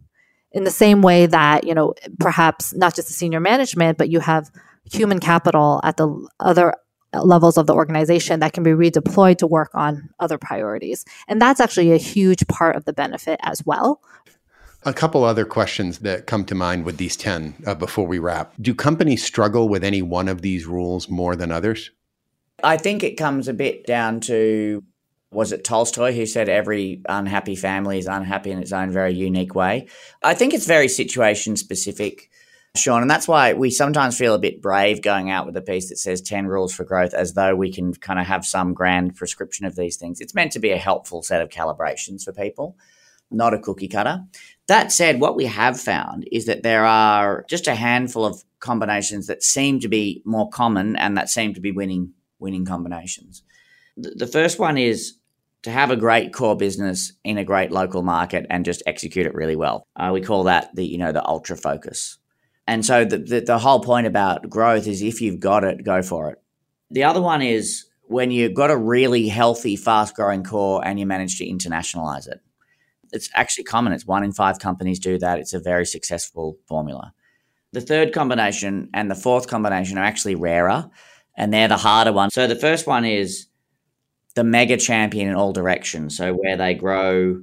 In 0.52 0.62
the 0.62 0.70
same 0.70 1.02
way 1.02 1.26
that, 1.26 1.64
you 1.64 1.74
know, 1.74 1.94
perhaps 2.20 2.72
not 2.74 2.94
just 2.94 3.08
the 3.08 3.14
senior 3.14 3.40
management, 3.40 3.98
but 3.98 4.08
you 4.08 4.20
have 4.20 4.50
human 4.84 5.18
capital 5.18 5.80
at 5.82 5.96
the 5.96 6.28
other 6.38 6.74
levels 7.12 7.58
of 7.58 7.66
the 7.66 7.74
organization 7.74 8.40
that 8.40 8.52
can 8.52 8.62
be 8.62 8.70
redeployed 8.70 9.38
to 9.38 9.46
work 9.46 9.70
on 9.74 10.10
other 10.20 10.38
priorities. 10.38 11.04
And 11.28 11.40
that's 11.40 11.60
actually 11.60 11.92
a 11.92 11.96
huge 11.96 12.46
part 12.46 12.76
of 12.76 12.84
the 12.84 12.92
benefit 12.92 13.40
as 13.42 13.64
well. 13.64 14.00
A 14.86 14.92
couple 14.92 15.24
other 15.24 15.46
questions 15.46 16.00
that 16.00 16.26
come 16.26 16.44
to 16.44 16.54
mind 16.54 16.84
with 16.84 16.98
these 16.98 17.16
10 17.16 17.54
uh, 17.66 17.74
before 17.74 18.06
we 18.06 18.18
wrap. 18.18 18.52
Do 18.60 18.74
companies 18.74 19.24
struggle 19.24 19.68
with 19.68 19.82
any 19.82 20.02
one 20.02 20.28
of 20.28 20.42
these 20.42 20.66
rules 20.66 21.08
more 21.08 21.36
than 21.36 21.50
others? 21.50 21.90
I 22.62 22.76
think 22.76 23.02
it 23.02 23.16
comes 23.16 23.48
a 23.48 23.54
bit 23.54 23.86
down 23.86 24.20
to 24.20 24.84
was 25.34 25.52
it 25.52 25.64
Tolstoy 25.64 26.12
who 26.12 26.26
said 26.26 26.48
every 26.48 27.02
unhappy 27.08 27.56
family 27.56 27.98
is 27.98 28.06
unhappy 28.06 28.50
in 28.50 28.58
its 28.58 28.72
own 28.72 28.90
very 28.90 29.12
unique 29.12 29.54
way? 29.54 29.88
I 30.22 30.34
think 30.34 30.54
it's 30.54 30.66
very 30.66 30.88
situation 30.88 31.56
specific, 31.56 32.30
Sean, 32.76 33.02
and 33.02 33.10
that's 33.10 33.26
why 33.26 33.52
we 33.52 33.70
sometimes 33.70 34.16
feel 34.16 34.34
a 34.34 34.38
bit 34.38 34.62
brave 34.62 35.02
going 35.02 35.30
out 35.30 35.44
with 35.46 35.56
a 35.56 35.62
piece 35.62 35.88
that 35.88 35.98
says 35.98 36.20
10 36.20 36.46
rules 36.46 36.72
for 36.72 36.84
growth 36.84 37.14
as 37.14 37.34
though 37.34 37.56
we 37.56 37.72
can 37.72 37.94
kind 37.94 38.20
of 38.20 38.26
have 38.26 38.46
some 38.46 38.74
grand 38.74 39.16
prescription 39.16 39.66
of 39.66 39.76
these 39.76 39.96
things. 39.96 40.20
It's 40.20 40.34
meant 40.34 40.52
to 40.52 40.60
be 40.60 40.70
a 40.70 40.78
helpful 40.78 41.22
set 41.22 41.42
of 41.42 41.48
calibrations 41.48 42.22
for 42.22 42.32
people, 42.32 42.76
not 43.30 43.54
a 43.54 43.58
cookie 43.58 43.88
cutter. 43.88 44.24
That 44.66 44.92
said, 44.92 45.20
what 45.20 45.37
we 45.37 45.44
have 45.44 45.79
found 45.79 46.27
is 46.33 46.46
that 46.46 46.62
there 46.62 46.87
are 46.87 47.44
just 47.48 47.66
a 47.66 47.74
handful 47.74 48.24
of 48.24 48.42
combinations 48.61 49.27
that 49.27 49.42
seem 49.42 49.79
to 49.81 49.88
be 49.88 50.22
more 50.24 50.48
common 50.48 50.96
and 50.96 51.16
that 51.18 51.29
seem 51.29 51.53
to 51.55 51.61
be 51.61 51.70
winning 51.70 52.12
winning 52.38 52.64
combinations. 52.64 53.42
The 53.96 54.27
first 54.27 54.59
one 54.59 54.77
is 54.77 55.14
to 55.62 55.70
have 55.70 55.90
a 55.90 55.96
great 55.96 56.33
core 56.33 56.57
business 56.57 57.12
in 57.24 57.38
a 57.38 57.44
great 57.44 57.70
local 57.70 58.03
market 58.03 58.46
and 58.50 58.64
just 58.64 58.83
execute 58.87 59.27
it 59.27 59.35
really 59.35 59.57
well. 59.57 59.87
Uh, 59.96 60.11
we 60.12 60.20
call 60.20 60.44
that 60.44 60.74
the 60.74 60.85
you 60.85 60.98
know 60.98 61.12
the 61.12 61.27
ultra 61.27 61.57
focus. 61.57 62.18
And 62.66 62.85
so 62.85 63.05
the, 63.05 63.18
the 63.18 63.40
the 63.40 63.59
whole 63.59 63.81
point 63.81 64.07
about 64.07 64.48
growth 64.48 64.87
is 64.87 65.03
if 65.03 65.20
you've 65.20 65.40
got 65.40 65.64
it, 65.64 65.85
go 65.85 66.03
for 66.03 66.31
it. 66.31 66.38
The 66.90 67.05
other 67.05 67.20
one 67.20 67.42
is 67.42 67.85
when 68.07 68.31
you've 68.31 68.55
got 68.55 68.70
a 68.70 68.77
really 68.77 69.29
healthy, 69.29 69.77
fast 69.77 70.14
growing 70.14 70.44
core 70.44 70.87
and 70.87 70.98
you 70.98 71.07
manage 71.07 71.38
to 71.38 71.46
internationalize 71.46 72.29
it 72.29 72.40
it's 73.14 73.31
actually 73.35 73.64
common. 73.64 73.92
It's 73.92 74.07
one 74.07 74.24
in 74.24 74.33
five 74.33 74.59
companies 74.59 74.98
do 74.98 75.18
that. 75.18 75.38
It's 75.38 75.55
a 75.55 75.61
very 75.61 75.87
successful 75.87 76.59
formula. 76.66 77.14
The 77.72 77.81
third 77.81 78.12
combination 78.12 78.90
and 78.92 79.11
the 79.11 79.14
fourth 79.14 79.48
combination 79.48 79.98
are 79.98 80.05
actually 80.05 80.35
rarer, 80.35 80.90
and 81.37 81.53
they're 81.53 81.68
the 81.68 81.77
harder 81.77 82.12
ones. 82.12 82.35
So 82.35 82.46
the 82.46 82.57
first 82.57 82.87
one 82.87 83.05
is 83.05 83.46
the 84.35 84.44
mega 84.44 84.77
champion 84.77 85.29
in 85.29 85.35
all 85.35 85.53
directions. 85.53 86.16
So 86.16 86.35
where 86.35 86.57
they 86.57 86.74
grow 86.74 87.42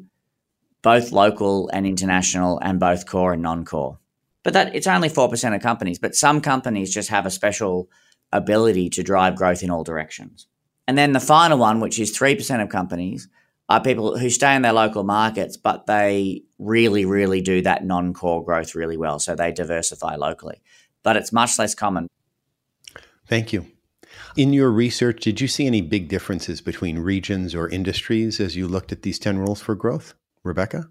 both 0.81 1.11
local 1.11 1.69
and 1.73 1.85
international, 1.85 2.59
and 2.59 2.79
both 2.79 3.05
core 3.05 3.33
and 3.33 3.41
non-core. 3.41 3.99
But 4.43 4.53
that 4.53 4.73
it's 4.73 4.87
only 4.87 5.09
four 5.09 5.29
percent 5.29 5.53
of 5.55 5.61
companies. 5.61 5.99
But 5.99 6.15
some 6.15 6.41
companies 6.41 6.93
just 6.93 7.09
have 7.09 7.25
a 7.25 7.31
special 7.31 7.89
ability 8.31 8.89
to 8.91 9.03
drive 9.03 9.35
growth 9.35 9.61
in 9.61 9.69
all 9.69 9.83
directions. 9.83 10.47
And 10.87 10.97
then 10.97 11.11
the 11.11 11.19
final 11.19 11.57
one, 11.57 11.79
which 11.79 11.99
is 11.99 12.11
three 12.11 12.35
percent 12.35 12.61
of 12.61 12.69
companies, 12.69 13.27
are 13.69 13.81
people 13.81 14.17
who 14.17 14.29
stay 14.29 14.55
in 14.55 14.61
their 14.61 14.73
local 14.73 15.03
markets, 15.03 15.57
but 15.57 15.85
they 15.85 16.43
really, 16.59 17.05
really 17.05 17.41
do 17.41 17.61
that 17.61 17.85
non 17.85 18.13
core 18.13 18.43
growth 18.43 18.75
really 18.75 18.97
well. 18.97 19.19
So 19.19 19.35
they 19.35 19.51
diversify 19.51 20.15
locally, 20.15 20.61
but 21.03 21.15
it's 21.15 21.31
much 21.31 21.57
less 21.57 21.73
common. 21.73 22.07
Thank 23.27 23.53
you. 23.53 23.67
In 24.35 24.53
your 24.53 24.71
research, 24.71 25.21
did 25.21 25.39
you 25.39 25.47
see 25.47 25.67
any 25.67 25.81
big 25.81 26.09
differences 26.09 26.61
between 26.61 26.99
regions 26.99 27.55
or 27.55 27.69
industries 27.69 28.39
as 28.39 28.55
you 28.55 28.67
looked 28.67 28.91
at 28.91 29.03
these 29.03 29.19
10 29.19 29.37
rules 29.37 29.61
for 29.61 29.75
growth? 29.75 30.13
Rebecca? 30.43 30.89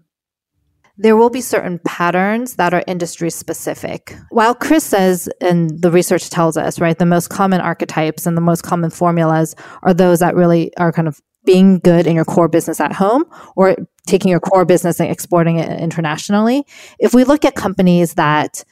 There 0.97 1.15
will 1.15 1.29
be 1.29 1.41
certain 1.41 1.79
patterns 1.85 2.55
that 2.55 2.73
are 2.73 2.83
industry 2.85 3.29
specific. 3.29 4.15
While 4.29 4.53
Chris 4.53 4.83
says, 4.83 5.29
and 5.39 5.81
the 5.81 5.89
research 5.89 6.29
tells 6.29 6.57
us, 6.57 6.79
right, 6.79 6.97
the 6.97 7.05
most 7.05 7.29
common 7.29 7.61
archetypes 7.61 8.25
and 8.25 8.35
the 8.35 8.41
most 8.41 8.61
common 8.61 8.89
formulas 8.89 9.55
are 9.83 9.93
those 9.93 10.19
that 10.19 10.35
really 10.35 10.75
are 10.77 10.91
kind 10.91 11.07
of 11.07 11.19
being 11.45 11.79
good 11.79 12.07
in 12.07 12.15
your 12.15 12.25
core 12.25 12.47
business 12.47 12.79
at 12.79 12.93
home 12.93 13.25
or 13.55 13.75
taking 14.05 14.29
your 14.29 14.39
core 14.39 14.65
business 14.65 14.99
and 14.99 15.09
exporting 15.09 15.57
it 15.57 15.79
internationally. 15.79 16.65
If 16.99 17.13
we 17.13 17.23
look 17.23 17.45
at 17.45 17.55
companies 17.55 18.15
that 18.15 18.63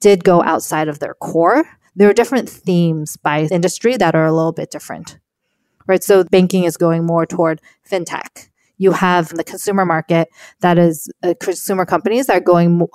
did 0.00 0.24
go 0.24 0.42
outside 0.42 0.88
of 0.88 0.98
their 0.98 1.14
core, 1.14 1.64
there 1.96 2.08
are 2.08 2.14
different 2.14 2.48
themes 2.48 3.16
by 3.16 3.42
industry 3.42 3.96
that 3.96 4.14
are 4.14 4.26
a 4.26 4.32
little 4.32 4.52
bit 4.52 4.70
different. 4.70 5.18
Right? 5.86 6.02
So 6.04 6.22
banking 6.24 6.64
is 6.64 6.76
going 6.76 7.04
more 7.04 7.24
toward 7.24 7.62
fintech. 7.90 8.48
You 8.76 8.92
have 8.92 9.30
the 9.30 9.44
consumer 9.44 9.84
market 9.84 10.28
that 10.60 10.78
is 10.78 11.10
uh, 11.22 11.34
consumer 11.40 11.86
companies 11.86 12.26
that 12.26 12.36
are 12.36 12.40
going 12.40 12.86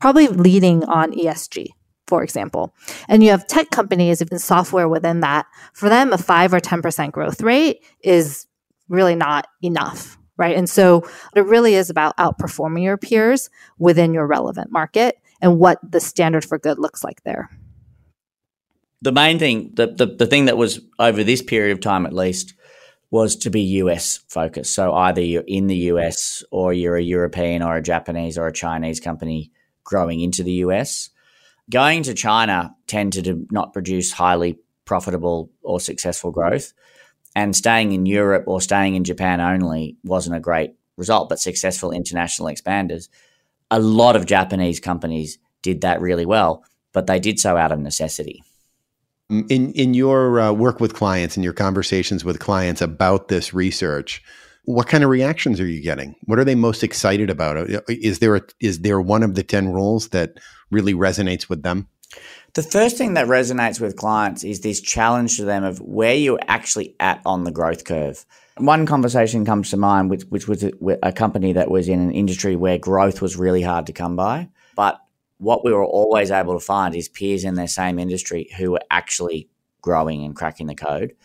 probably 0.00 0.28
leading 0.28 0.84
on 0.84 1.12
ESG 1.12 1.68
for 2.12 2.22
example. 2.22 2.74
And 3.08 3.22
you 3.24 3.30
have 3.30 3.46
tech 3.46 3.70
companies, 3.70 4.20
and 4.20 4.38
software 4.38 4.86
within 4.86 5.20
that, 5.20 5.46
for 5.72 5.88
them, 5.88 6.12
a 6.12 6.18
5 6.18 6.52
or 6.52 6.60
10% 6.60 7.10
growth 7.10 7.40
rate 7.40 7.82
is 8.02 8.46
really 8.88 9.14
not 9.14 9.46
enough, 9.62 10.18
right? 10.36 10.56
And 10.56 10.68
so 10.68 11.08
it 11.34 11.44
really 11.46 11.74
is 11.74 11.90
about 11.90 12.16
outperforming 12.16 12.82
your 12.82 12.96
peers 12.96 13.50
within 13.78 14.12
your 14.12 14.26
relevant 14.26 14.70
market 14.70 15.18
and 15.40 15.58
what 15.58 15.78
the 15.88 16.00
standard 16.00 16.44
for 16.44 16.58
good 16.58 16.78
looks 16.78 17.02
like 17.02 17.22
there. 17.24 17.50
The 19.00 19.12
main 19.12 19.38
thing, 19.38 19.72
the, 19.74 19.88
the, 19.88 20.06
the 20.06 20.26
thing 20.26 20.44
that 20.44 20.56
was 20.56 20.80
over 20.98 21.24
this 21.24 21.42
period 21.42 21.72
of 21.72 21.80
time 21.80 22.06
at 22.06 22.12
least, 22.12 22.54
was 23.10 23.36
to 23.36 23.50
be 23.50 23.60
US 23.60 24.20
focused. 24.28 24.74
So 24.74 24.94
either 24.94 25.20
you're 25.20 25.44
in 25.46 25.66
the 25.66 25.76
US 25.76 26.42
or 26.50 26.72
you're 26.72 26.96
a 26.96 27.02
European 27.02 27.62
or 27.62 27.76
a 27.76 27.82
Japanese 27.82 28.38
or 28.38 28.46
a 28.46 28.52
Chinese 28.52 29.00
company 29.00 29.52
growing 29.84 30.20
into 30.20 30.42
the 30.42 30.64
US. 30.64 31.10
Going 31.70 32.02
to 32.04 32.14
China 32.14 32.74
tended 32.86 33.24
to 33.24 33.46
not 33.50 33.74
produce 33.74 34.12
highly 34.12 34.58
profitable 34.86 35.50
or 35.62 35.78
successful 35.78 36.30
growth. 36.30 36.72
And 37.34 37.56
staying 37.56 37.92
in 37.92 38.06
Europe 38.06 38.44
or 38.46 38.60
staying 38.60 38.94
in 38.94 39.04
Japan 39.04 39.40
only 39.40 39.96
wasn't 40.04 40.36
a 40.36 40.40
great 40.40 40.74
result, 40.96 41.28
but 41.28 41.38
successful 41.38 41.90
international 41.90 42.48
expanders. 42.48 43.08
A 43.70 43.80
lot 43.80 44.16
of 44.16 44.26
Japanese 44.26 44.80
companies 44.80 45.38
did 45.62 45.80
that 45.80 46.00
really 46.00 46.26
well, 46.26 46.64
but 46.92 47.06
they 47.06 47.18
did 47.18 47.38
so 47.38 47.56
out 47.56 47.72
of 47.72 47.78
necessity. 47.78 48.42
In 49.30 49.72
in 49.72 49.94
your 49.94 50.40
uh, 50.40 50.52
work 50.52 50.78
with 50.78 50.92
clients 50.92 51.36
and 51.36 51.44
your 51.44 51.54
conversations 51.54 52.22
with 52.22 52.38
clients 52.38 52.82
about 52.82 53.28
this 53.28 53.54
research, 53.54 54.22
what 54.64 54.88
kind 54.88 55.02
of 55.02 55.08
reactions 55.08 55.58
are 55.58 55.66
you 55.66 55.80
getting? 55.80 56.14
What 56.26 56.38
are 56.38 56.44
they 56.44 56.54
most 56.54 56.82
excited 56.82 57.30
about? 57.30 57.56
Uh, 57.56 57.80
is 57.88 58.18
there 58.18 58.36
a, 58.36 58.42
is 58.60 58.80
there 58.80 59.00
one 59.00 59.22
of 59.22 59.34
the 59.34 59.42
ten 59.42 59.72
rules 59.72 60.08
that 60.08 60.38
really 60.70 60.92
resonates 60.92 61.48
with 61.48 61.62
them? 61.62 61.88
The 62.54 62.62
first 62.62 62.98
thing 62.98 63.14
that 63.14 63.28
resonates 63.28 63.80
with 63.80 63.96
clients 63.96 64.44
is 64.44 64.60
this 64.60 64.80
challenge 64.80 65.36
to 65.36 65.44
them 65.44 65.64
of 65.64 65.80
where 65.80 66.14
you're 66.14 66.38
actually 66.48 66.94
at 67.00 67.22
on 67.24 67.44
the 67.44 67.50
growth 67.50 67.84
curve. 67.84 68.26
One 68.58 68.84
conversation 68.84 69.46
comes 69.46 69.70
to 69.70 69.78
mind, 69.78 70.10
which, 70.10 70.24
which 70.24 70.46
was 70.46 70.62
a, 70.62 70.72
a 71.02 71.12
company 71.12 71.54
that 71.54 71.70
was 71.70 71.88
in 71.88 72.00
an 72.00 72.10
industry 72.10 72.54
where 72.54 72.78
growth 72.78 73.22
was 73.22 73.36
really 73.36 73.62
hard 73.62 73.86
to 73.86 73.94
come 73.94 74.16
by. 74.16 74.50
But 74.76 75.00
what 75.38 75.64
we 75.64 75.72
were 75.72 75.84
always 75.84 76.30
able 76.30 76.52
to 76.52 76.64
find 76.64 76.94
is 76.94 77.08
peers 77.08 77.44
in 77.44 77.54
their 77.54 77.68
same 77.68 77.98
industry 77.98 78.50
who 78.58 78.72
were 78.72 78.82
actually 78.90 79.48
growing 79.80 80.22
and 80.24 80.36
cracking 80.36 80.66
the 80.66 80.74
code. 80.74 81.16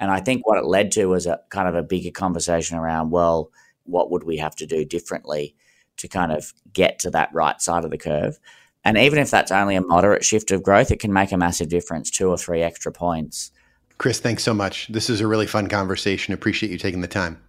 And 0.00 0.10
I 0.10 0.20
think 0.20 0.46
what 0.46 0.58
it 0.58 0.64
led 0.64 0.92
to 0.92 1.06
was 1.06 1.26
a 1.26 1.40
kind 1.50 1.68
of 1.68 1.74
a 1.74 1.82
bigger 1.82 2.12
conversation 2.12 2.78
around, 2.78 3.10
well, 3.10 3.50
what 3.82 4.10
would 4.10 4.22
we 4.22 4.36
have 4.36 4.54
to 4.56 4.66
do 4.66 4.84
differently 4.84 5.56
to 5.96 6.06
kind 6.06 6.30
of 6.30 6.52
get 6.72 7.00
to 7.00 7.10
that 7.10 7.30
right 7.32 7.60
side 7.60 7.84
of 7.84 7.90
the 7.90 7.98
curve? 7.98 8.38
And 8.84 8.96
even 8.96 9.18
if 9.18 9.30
that's 9.30 9.52
only 9.52 9.76
a 9.76 9.80
moderate 9.80 10.24
shift 10.24 10.50
of 10.50 10.62
growth, 10.62 10.90
it 10.90 11.00
can 11.00 11.12
make 11.12 11.32
a 11.32 11.36
massive 11.36 11.68
difference, 11.68 12.10
two 12.10 12.28
or 12.28 12.38
three 12.38 12.62
extra 12.62 12.92
points. 12.92 13.50
Chris, 13.98 14.20
thanks 14.20 14.42
so 14.44 14.54
much. 14.54 14.88
This 14.88 15.10
is 15.10 15.20
a 15.20 15.26
really 15.26 15.46
fun 15.46 15.68
conversation. 15.68 16.32
Appreciate 16.32 16.70
you 16.70 16.78
taking 16.78 17.00
the 17.00 17.08
time. 17.08 17.40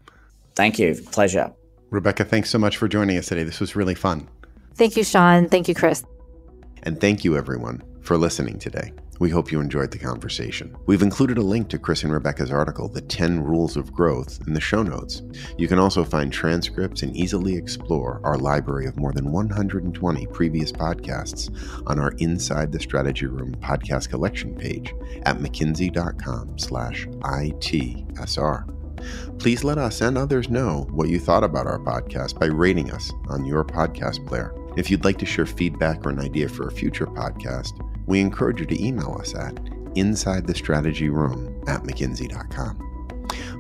Thank 0.55 0.79
you. 0.79 0.95
Pleasure. 1.11 1.51
Rebecca, 1.91 2.25
thanks 2.25 2.49
so 2.49 2.57
much 2.57 2.77
for 2.77 2.87
joining 2.87 3.17
us 3.17 3.27
today. 3.27 3.43
This 3.43 3.59
was 3.59 3.75
really 3.75 3.95
fun. 3.95 4.27
Thank 4.75 4.97
you, 4.97 5.03
Sean. 5.03 5.47
Thank 5.47 5.67
you, 5.67 5.75
Chris. 5.75 6.03
And 6.83 6.99
thank 6.99 7.23
you, 7.23 7.37
everyone, 7.37 7.83
for 8.01 8.17
listening 8.17 8.59
today. 8.59 8.93
We 9.19 9.29
hope 9.29 9.51
you 9.51 9.60
enjoyed 9.60 9.91
the 9.91 9.99
conversation. 9.99 10.75
We've 10.86 11.01
included 11.01 11.38
a 11.38 11.41
link 11.41 11.67
to 11.69 11.77
Chris 11.77 12.03
and 12.03 12.13
Rebecca's 12.13 12.51
article, 12.51 12.88
The 12.88 13.01
10 13.01 13.43
Rules 13.43 13.75
of 13.75 13.91
Growth, 13.91 14.39
in 14.47 14.53
the 14.53 14.62
show 14.62 14.82
notes. 14.82 15.21
You 15.58 15.67
can 15.67 15.77
also 15.77 16.05
find 16.05 16.32
transcripts 16.32 17.03
and 17.03 17.15
easily 17.15 17.55
explore 17.55 18.21
our 18.23 18.38
library 18.38 18.88
of 18.88 18.97
more 18.97 19.12
than 19.12 19.32
120 19.32 20.25
previous 20.27 20.71
podcasts 20.71 21.49
on 21.86 21.99
our 21.99 22.13
Inside 22.19 22.71
the 22.71 22.79
Strategy 22.79 23.25
Room 23.25 23.53
podcast 23.55 24.10
collection 24.10 24.55
page 24.55 24.93
at 25.23 25.38
mckinsey.com 25.38 26.58
slash 26.58 27.05
ITSR. 27.05 28.75
Please 29.39 29.63
let 29.63 29.77
us 29.77 30.01
and 30.01 30.17
others 30.17 30.49
know 30.49 30.88
what 30.91 31.10
you 31.10 31.19
thought 31.19 31.43
about 31.43 31.67
our 31.67 31.79
podcast 31.79 32.39
by 32.39 32.45
rating 32.45 32.91
us 32.91 33.12
on 33.27 33.45
your 33.45 33.65
podcast 33.65 34.25
player. 34.27 34.53
If 34.77 34.89
you'd 34.89 35.03
like 35.03 35.17
to 35.19 35.25
share 35.25 35.45
feedback 35.45 36.05
or 36.05 36.10
an 36.10 36.19
idea 36.19 36.47
for 36.47 36.67
a 36.67 36.71
future 36.71 37.08
podcast, 37.08 37.73
we 38.10 38.19
encourage 38.19 38.60
you 38.60 38.65
to 38.65 38.84
email 38.84 39.15
us 39.19 39.36
at 39.36 39.58
inside 39.95 40.48
the 40.48 40.56
strategy 40.56 41.10
room 41.10 41.63
at 41.67 41.84
mckinsey.com. 41.84 42.86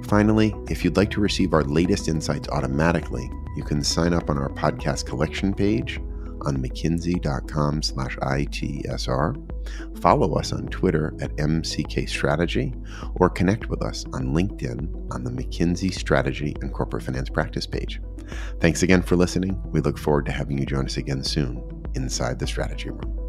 Finally, 0.05 0.55
if 0.69 0.83
you'd 0.83 0.97
like 0.97 1.11
to 1.11 1.21
receive 1.21 1.53
our 1.53 1.63
latest 1.63 2.07
insights 2.07 2.49
automatically, 2.49 3.29
you 3.55 3.63
can 3.63 3.83
sign 3.83 4.11
up 4.11 4.27
on 4.29 4.39
our 4.39 4.49
podcast 4.49 5.05
collection 5.05 5.53
page 5.53 6.01
on 6.41 6.57
mckinsey.com 6.57 7.81
slash 7.83 8.17
ITSR, 8.17 10.01
follow 10.01 10.33
us 10.35 10.51
on 10.51 10.67
Twitter 10.67 11.13
at 11.21 11.35
MCK 11.35 12.09
Strategy, 12.09 12.73
or 13.15 13.29
connect 13.29 13.69
with 13.69 13.83
us 13.83 14.05
on 14.13 14.33
LinkedIn 14.33 15.13
on 15.13 15.23
the 15.23 15.31
McKinsey 15.31 15.93
Strategy 15.93 16.55
and 16.61 16.73
Corporate 16.73 17.03
Finance 17.03 17.29
Practice 17.29 17.67
page. 17.67 18.01
Thanks 18.59 18.83
again 18.83 19.03
for 19.03 19.15
listening. 19.15 19.61
We 19.71 19.81
look 19.81 19.97
forward 19.97 20.25
to 20.27 20.31
having 20.31 20.57
you 20.57 20.65
join 20.65 20.85
us 20.85 20.97
again 20.97 21.23
soon 21.23 21.61
inside 21.93 22.39
the 22.39 22.47
Strategy 22.47 22.89
Room. 22.89 23.28